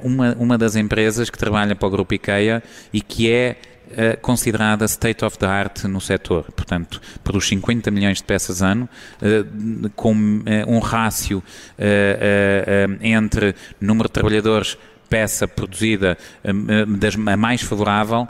uma, 0.01 0.33
uma 0.39 0.57
das 0.57 0.75
empresas 0.75 1.29
que 1.29 1.38
trabalha 1.38 1.75
para 1.75 1.88
o 1.88 1.91
grupo 1.91 2.15
IKEA 2.15 2.63
e 2.91 2.99
que 2.99 3.29
é 3.29 3.57
uh, 3.95 4.19
considerada 4.21 4.86
state 4.86 5.23
of 5.23 5.38
the 5.38 5.45
art 5.45 5.84
no 5.86 6.01
setor. 6.01 6.43
Portanto, 6.51 7.01
produz 7.23 7.47
50 7.47 7.89
milhões 7.91 8.17
de 8.17 8.23
peças 8.23 8.62
ano, 8.62 8.89
uh, 9.21 9.89
com 9.95 10.13
uh, 10.13 10.43
um 10.67 10.79
rácio 10.79 11.43
entre 13.01 13.55
número 13.79 14.08
de 14.10 14.13
trabalhadores 14.13 14.77
peça 15.08 15.47
produzida 15.47 16.17
das, 16.97 17.15
a 17.15 17.38
mais 17.38 17.62
favorável, 17.62 18.27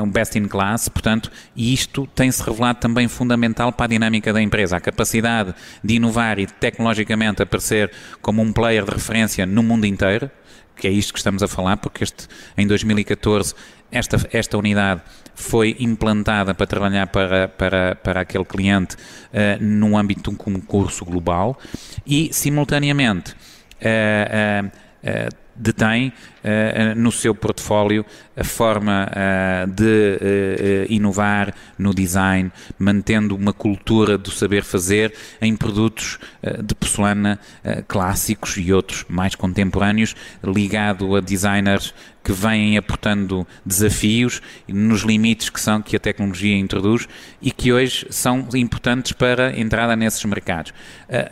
um 0.00 0.08
best 0.08 0.38
in 0.38 0.46
class, 0.46 0.88
portanto, 0.88 1.30
e 1.56 1.74
isto 1.74 2.06
tem-se 2.14 2.42
revelado 2.42 2.78
também 2.78 3.08
fundamental 3.08 3.72
para 3.72 3.86
a 3.86 3.88
dinâmica 3.88 4.32
da 4.32 4.40
empresa, 4.40 4.76
a 4.76 4.80
capacidade 4.80 5.52
de 5.82 5.94
inovar 5.94 6.38
e 6.38 6.46
tecnologicamente 6.46 7.42
aparecer 7.42 7.90
como 8.20 8.40
um 8.42 8.52
player 8.52 8.84
de 8.84 8.92
referência 8.92 9.44
no 9.44 9.62
mundo 9.62 9.84
inteiro, 9.84 10.30
que 10.76 10.88
é 10.88 10.90
isto 10.90 11.12
que 11.12 11.18
estamos 11.18 11.42
a 11.42 11.48
falar, 11.48 11.76
porque 11.76 12.04
este, 12.04 12.26
em 12.56 12.66
2014 12.66 13.54
esta, 13.90 14.16
esta 14.32 14.56
unidade 14.56 15.02
foi 15.34 15.76
implantada 15.78 16.54
para 16.54 16.66
trabalhar 16.66 17.06
para, 17.08 17.48
para, 17.48 17.94
para 17.96 18.20
aquele 18.22 18.44
cliente 18.44 18.96
uh, 18.96 19.62
no 19.62 19.96
âmbito 19.96 20.22
de 20.22 20.30
um 20.30 20.34
concurso 20.34 21.04
global 21.04 21.58
e, 22.06 22.30
simultaneamente, 22.32 23.32
uh, 23.32 24.66
uh, 24.66 25.41
detém 25.54 26.08
uh, 26.08 26.98
no 26.98 27.12
seu 27.12 27.34
portfólio 27.34 28.04
a 28.36 28.44
forma 28.44 29.08
uh, 29.08 29.70
de 29.70 29.82
uh, 29.82 30.92
inovar 30.92 31.54
no 31.78 31.94
design, 31.94 32.50
mantendo 32.78 33.36
uma 33.36 33.52
cultura 33.52 34.16
do 34.16 34.30
saber 34.30 34.64
fazer 34.64 35.14
em 35.40 35.54
produtos 35.56 36.18
de 36.64 36.74
porcelana 36.74 37.38
clássicos 37.86 38.56
e 38.56 38.72
outros 38.72 39.04
mais 39.08 39.34
contemporâneos, 39.34 40.14
ligado 40.42 41.16
a 41.16 41.20
designers 41.20 41.94
que 42.22 42.32
vêm 42.32 42.76
aportando 42.76 43.46
desafios 43.64 44.40
nos 44.68 45.02
limites 45.02 45.50
que 45.50 45.60
são 45.60 45.82
que 45.82 45.96
a 45.96 46.00
tecnologia 46.00 46.56
introduz 46.56 47.08
e 47.40 47.50
que 47.50 47.72
hoje 47.72 48.06
são 48.10 48.46
importantes 48.54 49.12
para 49.12 49.48
a 49.48 49.58
entrada 49.58 49.96
nesses 49.96 50.24
mercados. 50.24 50.72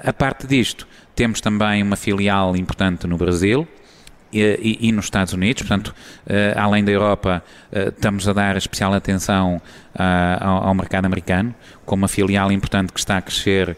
a 0.02 0.12
parte 0.12 0.46
disto, 0.46 0.86
temos 1.14 1.40
também 1.40 1.82
uma 1.82 1.96
filial 1.96 2.56
importante 2.56 3.06
no 3.06 3.16
Brasil, 3.16 3.68
e, 4.32 4.78
e, 4.88 4.92
nos 4.92 5.06
Estados 5.06 5.32
Unidos, 5.32 5.62
portanto, 5.62 5.88
uh, 5.88 6.58
além 6.58 6.84
da 6.84 6.92
Europa, 6.92 7.42
uh, 7.72 7.88
estamos 7.88 8.28
a 8.28 8.32
dar 8.32 8.56
especial 8.56 8.94
atenção 8.94 9.56
uh, 9.94 10.44
ao, 10.44 10.68
ao, 10.68 10.74
mercado 10.74 11.06
americano, 11.06 11.54
com 11.84 11.96
uma 11.96 12.08
filial 12.08 12.52
importante 12.52 12.92
que 12.92 13.00
está 13.00 13.18
a 13.18 13.22
crescer, 13.22 13.76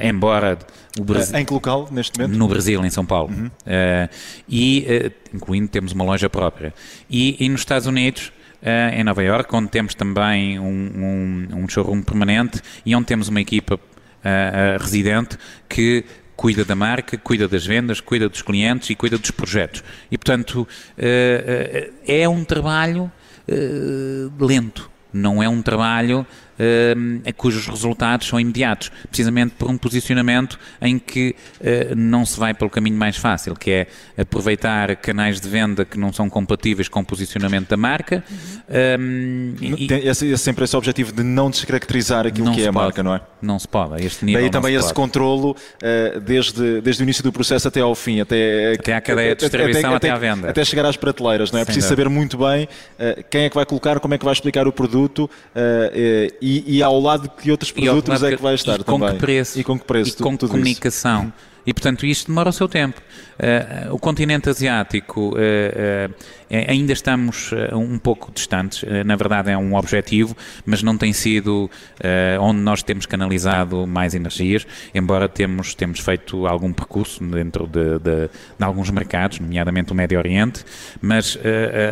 embora 0.00 0.58
o 0.98 1.04
Brasil... 1.04 1.38
Em 1.38 1.44
que 1.44 1.52
local, 1.52 1.88
neste 1.92 2.18
momento? 2.18 2.36
No 2.36 2.48
Brasil, 2.48 2.84
em 2.84 2.90
São 2.90 3.06
Paulo. 3.06 3.32
Uhum. 3.32 3.50
e, 4.48 5.12
incluindo, 5.32 5.68
temos 5.68 5.92
uma 5.92 6.02
loja 6.02 6.28
própria. 6.28 6.74
E, 7.08 7.36
e 7.38 7.48
nos 7.48 7.60
Estados 7.60 7.86
Unidos, 7.86 8.32
em 8.92 9.04
Nova 9.04 9.22
York, 9.22 9.54
onde 9.54 9.68
temos 9.68 9.94
também 9.94 10.58
um, 10.58 10.64
um, 10.64 11.58
um 11.58 11.68
showroom 11.68 12.02
permanente 12.02 12.60
e 12.84 12.96
onde 12.96 13.06
temos 13.06 13.28
uma 13.28 13.40
equipa 13.40 13.78
residente 14.80 15.38
que 15.68 16.04
cuida 16.38 16.64
da 16.64 16.76
marca, 16.76 17.18
cuida 17.18 17.48
das 17.48 17.66
vendas, 17.66 18.00
cuida 18.00 18.28
dos 18.28 18.42
clientes 18.42 18.88
e 18.90 18.94
cuida 18.94 19.18
dos 19.18 19.32
projetos. 19.32 19.82
E, 20.08 20.16
portanto, 20.16 20.68
eh, 20.96 21.90
eh, 22.06 22.20
é 22.22 22.28
um 22.28 22.44
trabalho 22.44 23.10
eh, 23.48 24.30
lento, 24.38 24.88
não 25.12 25.42
é 25.42 25.48
um 25.48 25.60
trabalho 25.60 26.24
uh, 26.58 27.32
cujos 27.34 27.66
resultados 27.66 28.26
são 28.26 28.38
imediatos, 28.38 28.90
precisamente 29.08 29.54
por 29.54 29.70
um 29.70 29.78
posicionamento 29.78 30.58
em 30.80 30.98
que 30.98 31.34
uh, 31.60 31.94
não 31.96 32.26
se 32.26 32.38
vai 32.38 32.52
pelo 32.52 32.70
caminho 32.70 32.96
mais 32.96 33.16
fácil, 33.16 33.54
que 33.54 33.70
é 33.70 33.86
aproveitar 34.16 34.96
canais 34.96 35.40
de 35.40 35.48
venda 35.48 35.84
que 35.84 35.98
não 35.98 36.12
são 36.12 36.28
compatíveis 36.28 36.88
com 36.88 37.00
o 37.00 37.04
posicionamento 37.04 37.68
da 37.68 37.76
marca. 37.76 38.24
Um, 38.98 39.54
e, 39.60 39.88
é 39.90 40.36
sempre 40.36 40.64
esse 40.64 40.76
objetivo 40.76 41.12
de 41.12 41.22
não 41.22 41.50
descaracterizar 41.50 42.26
aquilo 42.26 42.52
que 42.52 42.62
é 42.62 42.68
a 42.68 42.72
pode, 42.72 42.84
marca, 42.84 43.02
não 43.02 43.14
é? 43.14 43.20
Não 43.40 43.58
se 43.58 43.68
pode, 43.68 43.94
a 43.94 44.04
este 44.04 44.24
nível. 44.24 44.42
Daí 44.42 44.50
também 44.50 44.74
esse 44.74 44.88
pode. 44.88 44.94
controlo 44.94 45.50
uh, 45.52 46.20
desde, 46.20 46.80
desde 46.80 47.02
o 47.02 47.04
início 47.04 47.22
do 47.22 47.32
processo 47.32 47.68
até 47.68 47.80
ao 47.80 47.94
fim, 47.94 48.20
até, 48.20 48.74
até 48.74 48.94
à 48.94 49.00
cadeia 49.00 49.34
de 49.34 49.40
distribuição, 49.40 49.94
até, 49.94 49.96
até, 49.96 50.10
até 50.10 50.10
à 50.10 50.34
venda. 50.34 50.50
Até 50.50 50.64
chegar 50.64 50.86
às 50.86 50.96
prateleiras, 50.96 51.52
não 51.52 51.58
é? 51.58 51.62
é 51.62 51.64
preciso 51.64 51.88
saber 51.88 52.08
muito 52.08 52.36
bem 52.38 52.68
quem 53.30 53.44
é 53.44 53.48
que 53.48 53.54
vai 53.54 53.64
colocar, 53.64 54.00
como 54.00 54.14
é 54.14 54.18
que 54.18 54.24
vai 54.24 54.32
explicar 54.32 54.66
o 54.66 54.72
produto 54.72 55.30
e 56.40 56.47
e, 56.48 56.78
e 56.78 56.82
ao 56.82 56.98
lado 57.00 57.22
de 57.22 57.28
que 57.28 57.50
outros 57.50 57.70
produtos 57.70 58.22
é 58.22 58.36
que 58.36 58.42
vai 58.42 58.54
estar 58.54 58.80
e 58.80 58.84
também. 58.84 59.08
Com 59.08 59.14
que 59.14 59.20
preço, 59.20 59.60
e 59.60 59.64
com 59.64 59.78
que 59.78 59.84
preço. 59.84 60.16
E 60.18 60.22
com 60.22 60.38
que 60.38 60.48
comunicação. 60.48 61.24
Isso. 61.24 61.32
E, 61.66 61.74
portanto, 61.74 62.06
isto 62.06 62.28
demora 62.28 62.48
o 62.48 62.52
seu 62.52 62.68
tempo. 62.68 63.00
Uh, 63.38 63.94
o 63.94 63.98
continente 64.00 64.48
asiático, 64.50 65.30
uh, 65.30 65.36
uh, 65.36 66.14
ainda 66.50 66.92
estamos 66.92 67.52
um 67.72 67.96
pouco 67.96 68.32
distantes, 68.32 68.82
na 69.04 69.14
verdade 69.14 69.50
é 69.50 69.56
um 69.56 69.76
objetivo, 69.76 70.34
mas 70.64 70.82
não 70.82 70.96
tem 70.96 71.12
sido 71.12 71.70
onde 72.40 72.60
nós 72.60 72.82
temos 72.82 73.04
canalizado 73.04 73.86
mais 73.86 74.14
energias, 74.14 74.66
embora 74.94 75.28
temos, 75.28 75.74
temos 75.74 76.00
feito 76.00 76.46
algum 76.46 76.72
percurso 76.72 77.22
dentro 77.22 77.66
de, 77.66 77.98
de, 77.98 78.28
de 78.58 78.64
alguns 78.64 78.88
mercados, 78.88 79.40
nomeadamente 79.40 79.92
o 79.92 79.94
Médio 79.94 80.18
Oriente, 80.18 80.64
mas 81.02 81.38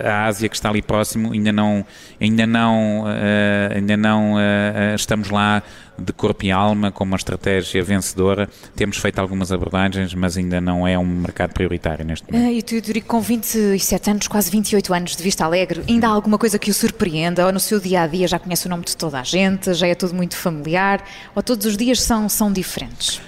a 0.06 0.24
Ásia 0.24 0.48
que 0.48 0.56
está 0.56 0.70
ali 0.70 0.80
próximo 0.80 1.32
ainda 1.32 1.52
não, 1.52 1.84
ainda 2.18 2.46
não, 2.46 3.04
ainda 3.74 3.96
não 3.96 4.36
estamos 4.94 5.28
lá 5.28 5.62
de 5.98 6.12
corpo 6.12 6.44
e 6.44 6.50
alma, 6.50 6.90
com 6.90 7.04
uma 7.04 7.16
estratégia 7.16 7.82
vencedora. 7.82 8.48
Temos 8.74 8.96
feito 8.98 9.18
algumas 9.18 9.52
abordagens, 9.52 10.14
mas 10.14 10.36
ainda 10.36 10.60
não 10.60 10.86
é 10.86 10.98
um 10.98 11.06
mercado 11.06 11.52
prioritário 11.52 12.04
neste 12.04 12.30
momento. 12.30 12.48
Ah, 12.48 12.52
e 12.52 12.62
tu, 12.62 12.80
Durico, 12.80 13.06
com 13.06 13.20
27 13.20 14.10
anos, 14.10 14.28
quase 14.28 14.50
28 14.50 14.94
anos 14.94 15.16
de 15.16 15.22
Vista 15.22 15.44
Alegre, 15.44 15.82
ainda 15.88 16.08
há 16.08 16.10
alguma 16.10 16.38
coisa 16.38 16.58
que 16.58 16.70
o 16.70 16.74
surpreenda? 16.74 17.46
Ou 17.46 17.52
no 17.52 17.60
seu 17.60 17.80
dia 17.80 18.02
a 18.02 18.06
dia 18.06 18.28
já 18.28 18.38
conhece 18.38 18.66
o 18.66 18.70
nome 18.70 18.84
de 18.84 18.96
toda 18.96 19.20
a 19.20 19.22
gente? 19.22 19.72
Já 19.74 19.86
é 19.86 19.94
tudo 19.94 20.14
muito 20.14 20.36
familiar? 20.36 21.04
Ou 21.34 21.42
todos 21.42 21.66
os 21.66 21.76
dias 21.76 22.00
são, 22.02 22.28
são 22.28 22.52
diferentes? 22.52 23.20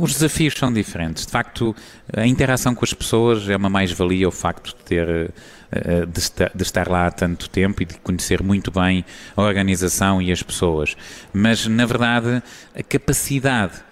os 0.00 0.12
desafios 0.12 0.54
são 0.54 0.72
diferentes. 0.72 1.26
De 1.26 1.32
facto, 1.32 1.74
a 2.14 2.26
interação 2.26 2.74
com 2.74 2.84
as 2.84 2.94
pessoas 2.94 3.48
é 3.48 3.56
uma 3.56 3.68
mais-valia 3.68 4.28
o 4.28 4.30
facto 4.30 4.68
de 4.68 4.84
ter 4.84 5.32
de 6.06 6.18
estar, 6.18 6.50
de 6.54 6.62
estar, 6.62 6.88
lá 6.88 7.06
há 7.06 7.10
tanto 7.10 7.48
tempo 7.48 7.82
e 7.82 7.86
de 7.86 7.94
conhecer 7.98 8.42
muito 8.42 8.70
bem 8.70 9.04
a 9.36 9.42
organização 9.42 10.20
e 10.20 10.30
as 10.30 10.42
pessoas. 10.42 10.96
Mas, 11.32 11.66
na 11.66 11.86
verdade, 11.86 12.42
a 12.74 12.82
capacidade, 12.82 13.74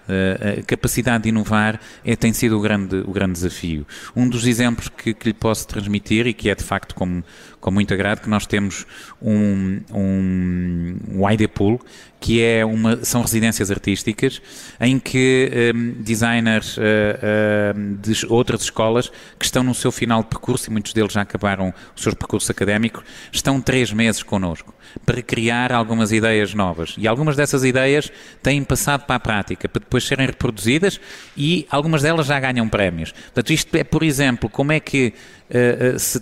a 0.59 0.63
capacidade 0.63 1.23
de 1.23 1.29
inovar 1.29 1.79
é, 2.03 2.15
tem 2.15 2.33
sido 2.33 2.57
o 2.57 2.61
grande, 2.61 2.97
o 2.97 3.11
grande 3.11 3.33
desafio. 3.33 3.85
Um 4.15 4.27
dos 4.27 4.45
exemplos 4.45 4.89
que, 4.89 5.13
que 5.13 5.29
lhe 5.29 5.33
posso 5.33 5.67
transmitir 5.67 6.27
e 6.27 6.33
que 6.33 6.49
é 6.49 6.55
de 6.55 6.63
facto 6.63 6.95
com, 6.95 7.23
com 7.59 7.71
muito 7.71 7.93
agrado, 7.93 8.21
que 8.21 8.29
nós 8.29 8.45
temos 8.45 8.85
um, 9.21 9.81
um, 9.93 10.97
um 11.09 11.29
ID 11.29 11.47
Pool, 11.47 11.79
que 12.19 12.41
é 12.41 12.63
uma, 12.63 13.03
são 13.03 13.21
residências 13.21 13.71
artísticas 13.71 14.41
em 14.79 14.99
que 14.99 15.73
um, 15.73 16.01
designers 16.01 16.77
uh, 16.77 16.81
uh, 16.81 17.97
de 17.97 18.25
outras 18.27 18.61
escolas 18.61 19.11
que 19.39 19.45
estão 19.45 19.63
no 19.63 19.73
seu 19.73 19.91
final 19.91 20.21
de 20.21 20.29
percurso, 20.29 20.69
e 20.69 20.71
muitos 20.71 20.93
deles 20.93 21.13
já 21.13 21.21
acabaram 21.21 21.73
o 21.95 21.99
seu 21.99 22.15
percurso 22.15 22.51
académico, 22.51 23.03
estão 23.31 23.59
três 23.59 23.91
meses 23.91 24.21
connosco 24.21 24.70
para 25.05 25.21
criar 25.21 25.71
algumas 25.71 26.11
ideias 26.11 26.53
novas. 26.53 26.95
E 26.97 27.07
algumas 27.07 27.35
dessas 27.35 27.63
ideias 27.63 28.11
têm 28.41 28.63
passado 28.63 29.05
para 29.05 29.15
a 29.15 29.19
prática, 29.19 29.67
para 29.67 29.79
depois 29.79 30.03
serem 30.03 30.25
reproduzidas 30.25 30.99
e 31.35 31.65
algumas 31.69 32.01
delas 32.01 32.27
já 32.27 32.39
ganham 32.39 32.67
prémios. 32.67 33.11
Portanto, 33.11 33.51
isto 33.51 33.75
é, 33.75 33.83
por 33.83 34.03
exemplo, 34.03 34.49
como 34.49 34.71
é 34.71 34.79
que 34.79 35.13
uh, 35.49 35.99
se, 35.99 36.21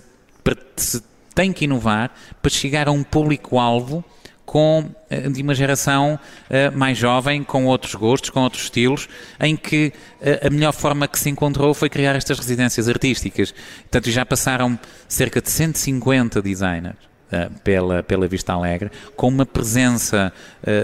se 0.76 1.02
tem 1.34 1.52
que 1.52 1.64
inovar 1.64 2.10
para 2.42 2.50
chegar 2.50 2.88
a 2.88 2.90
um 2.90 3.02
público-alvo 3.02 4.04
com 4.44 4.90
de 5.30 5.42
uma 5.42 5.54
geração 5.54 6.18
mais 6.74 6.98
jovem, 6.98 7.44
com 7.44 7.66
outros 7.66 7.94
gostos, 7.94 8.30
com 8.30 8.40
outros 8.40 8.64
estilos, 8.64 9.08
em 9.38 9.56
que 9.56 9.92
a 10.44 10.50
melhor 10.50 10.72
forma 10.72 11.06
que 11.06 11.20
se 11.20 11.30
encontrou 11.30 11.72
foi 11.72 11.88
criar 11.88 12.16
estas 12.16 12.36
residências 12.36 12.88
artísticas. 12.88 13.54
Portanto, 13.82 14.10
já 14.10 14.26
passaram 14.26 14.76
cerca 15.06 15.40
de 15.40 15.48
150 15.48 16.42
designers 16.42 17.09
pela, 17.62 18.02
pela 18.02 18.26
Vista 18.26 18.52
Alegre, 18.52 18.90
com 19.16 19.28
uma 19.28 19.46
presença 19.46 20.32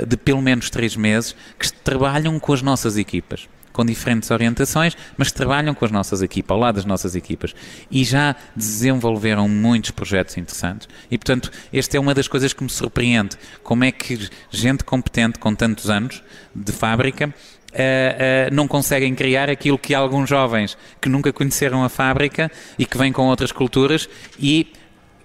de 0.07 0.17
pelo 0.17 0.41
menos 0.41 0.71
três 0.71 0.97
meses, 0.97 1.35
que 1.59 1.73
trabalham 1.73 2.39
com 2.39 2.53
as 2.53 2.63
nossas 2.63 2.97
equipas 2.97 3.49
com 3.77 3.85
diferentes 3.85 4.31
orientações, 4.31 4.97
mas 5.19 5.31
trabalham 5.31 5.75
com 5.75 5.85
as 5.85 5.91
nossas 5.91 6.23
equipas, 6.23 6.55
ao 6.55 6.59
lado 6.59 6.77
das 6.77 6.87
nossas 6.87 7.15
equipas. 7.15 7.55
E 7.91 8.05
já 8.05 8.35
desenvolveram 8.57 9.47
muitos 9.51 9.91
projetos 9.91 10.39
interessantes. 10.39 10.89
E, 11.11 11.19
portanto, 11.19 11.51
esta 11.71 11.99
é 11.99 12.01
uma 12.01 12.15
das 12.15 12.27
coisas 12.27 12.55
que 12.55 12.65
me 12.65 12.71
surpreende. 12.71 13.37
Como 13.63 13.85
é 13.85 13.93
que 13.93 14.31
gente 14.51 14.83
competente, 14.83 15.39
com 15.39 15.55
tantos 15.55 15.91
anos 15.91 16.23
de 16.55 16.73
fábrica, 16.73 17.33
Uh, 17.67 18.49
uh, 18.49 18.55
não 18.55 18.67
conseguem 18.67 19.15
criar 19.15 19.51
aquilo 19.51 19.77
que 19.77 19.95
alguns 19.95 20.31
jovens 20.31 20.79
que 20.99 21.11
nunca 21.11 21.31
conheceram 21.31 21.85
a 21.85 21.91
fábrica 21.91 22.51
e 22.79 22.87
que 22.87 22.97
vêm 22.97 23.13
com 23.13 23.27
outras 23.27 23.53
culturas 23.53 24.09
e 24.39 24.73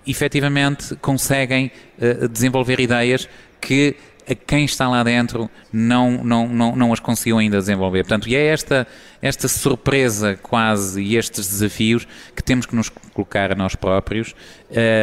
efetivamente 0.06 0.96
conseguem 0.98 1.72
uh, 1.98 2.28
desenvolver 2.28 2.80
ideias 2.80 3.28
que 3.60 3.96
a 4.30 4.36
quem 4.36 4.66
está 4.66 4.88
lá 4.88 5.04
dentro 5.04 5.50
não, 5.72 6.24
não, 6.24 6.48
não, 6.48 6.76
não 6.76 6.94
as 6.94 7.00
conseguiu 7.00 7.38
ainda 7.38 7.58
desenvolver. 7.58 8.04
Portanto, 8.04 8.30
e 8.30 8.36
é 8.36 8.48
esta, 8.48 8.88
esta 9.22 9.48
surpresa 9.48 10.38
quase 10.42 11.02
e 11.02 11.18
estes 11.18 11.48
desafios 11.48 12.08
que 12.36 12.44
temos 12.44 12.66
que 12.66 12.76
nos 12.76 12.90
colocar 12.90 13.52
a 13.52 13.56
nós 13.56 13.76
próprios. 13.76 14.36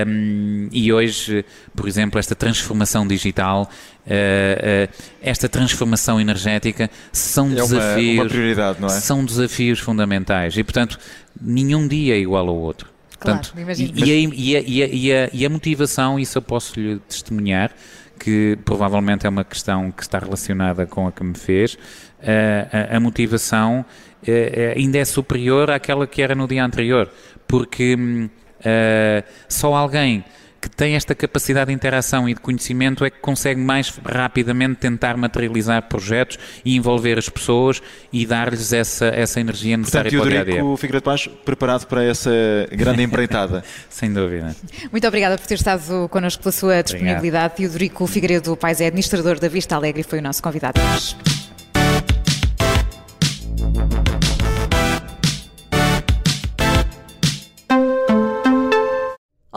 Um, 0.06 0.68
e 0.72 0.92
hoje, 0.92 1.44
por 1.74 1.88
exemplo, 1.88 2.18
esta 2.18 2.34
transformação 2.34 3.06
digital, 3.06 3.68
uh, 4.06 4.10
uh, 4.10 4.94
esta 5.20 5.48
transformação 5.48 6.20
energética 6.20 6.90
são 7.12 7.50
é 7.50 7.54
desafios. 7.54 8.14
Uma, 8.14 8.22
uma 8.22 8.30
prioridade, 8.30 8.80
não 8.80 8.88
é? 8.88 8.92
São 8.92 9.24
desafios 9.24 9.78
fundamentais. 9.78 10.56
E, 10.56 10.62
portanto, 10.62 10.98
nenhum 11.40 11.86
dia 11.86 12.14
é 12.14 12.18
igual 12.18 12.48
ao 12.48 12.56
outro. 12.56 12.97
Portanto, 13.18 13.52
claro, 13.52 13.72
e, 13.72 13.92
e, 13.96 14.12
a, 14.12 14.30
e, 14.34 14.56
a, 14.56 14.88
e, 14.88 15.12
a, 15.12 15.30
e 15.32 15.46
a 15.46 15.50
motivação, 15.50 16.18
isso 16.18 16.38
eu 16.38 16.42
posso 16.42 16.78
lhe 16.78 16.98
testemunhar, 17.00 17.72
que 18.18 18.58
provavelmente 18.64 19.26
é 19.26 19.28
uma 19.28 19.44
questão 19.44 19.90
que 19.90 20.02
está 20.02 20.18
relacionada 20.18 20.86
com 20.86 21.06
a 21.06 21.12
que 21.12 21.24
me 21.24 21.36
fez, 21.36 21.76
a, 22.20 22.96
a 22.96 23.00
motivação 23.00 23.84
eh, 24.26 24.72
eh, 24.74 24.74
ainda 24.76 24.98
é 24.98 25.04
superior 25.04 25.70
àquela 25.70 26.06
que 26.06 26.20
era 26.20 26.34
no 26.34 26.48
dia 26.48 26.64
anterior, 26.64 27.10
porque 27.46 27.94
uh, 27.94 29.24
só 29.48 29.74
alguém 29.74 30.24
que 30.60 30.68
tem 30.68 30.94
esta 30.94 31.14
capacidade 31.14 31.68
de 31.68 31.74
interação 31.74 32.28
e 32.28 32.34
de 32.34 32.40
conhecimento 32.40 33.04
é 33.04 33.10
que 33.10 33.18
consegue 33.20 33.60
mais 33.60 33.90
rapidamente 34.04 34.76
tentar 34.76 35.16
materializar 35.16 35.88
projetos 35.88 36.38
e 36.64 36.76
envolver 36.76 37.18
as 37.18 37.28
pessoas 37.28 37.80
e 38.12 38.26
dar-lhes 38.26 38.72
essa, 38.72 39.06
essa 39.06 39.40
energia 39.40 39.76
necessária 39.76 40.10
Portanto, 40.10 40.30
para 40.30 40.40
o 40.40 40.44
dia 40.44 40.58
a 40.58 40.62
dia. 40.62 40.76
Figueiredo 40.76 41.04
Paz 41.04 41.26
preparado 41.44 41.86
para 41.86 42.04
essa 42.04 42.30
grande 42.72 43.02
empreitada. 43.02 43.62
Sem 43.88 44.12
dúvida. 44.12 44.54
Muito 44.90 45.06
obrigada 45.06 45.38
por 45.38 45.46
ter 45.46 45.54
estado 45.54 46.08
connosco 46.08 46.42
pela 46.42 46.52
sua 46.52 46.82
disponibilidade. 46.82 47.18
Obrigado. 47.18 47.56
Teodorico 47.56 48.06
Figueiredo 48.06 48.56
Paz 48.56 48.80
é 48.80 48.86
administrador 48.86 49.38
da 49.38 49.48
Vista 49.48 49.76
Alegre 49.76 50.00
e 50.00 50.04
foi 50.04 50.18
o 50.18 50.22
nosso 50.22 50.42
convidado 50.42 50.80
hoje. 50.80 51.16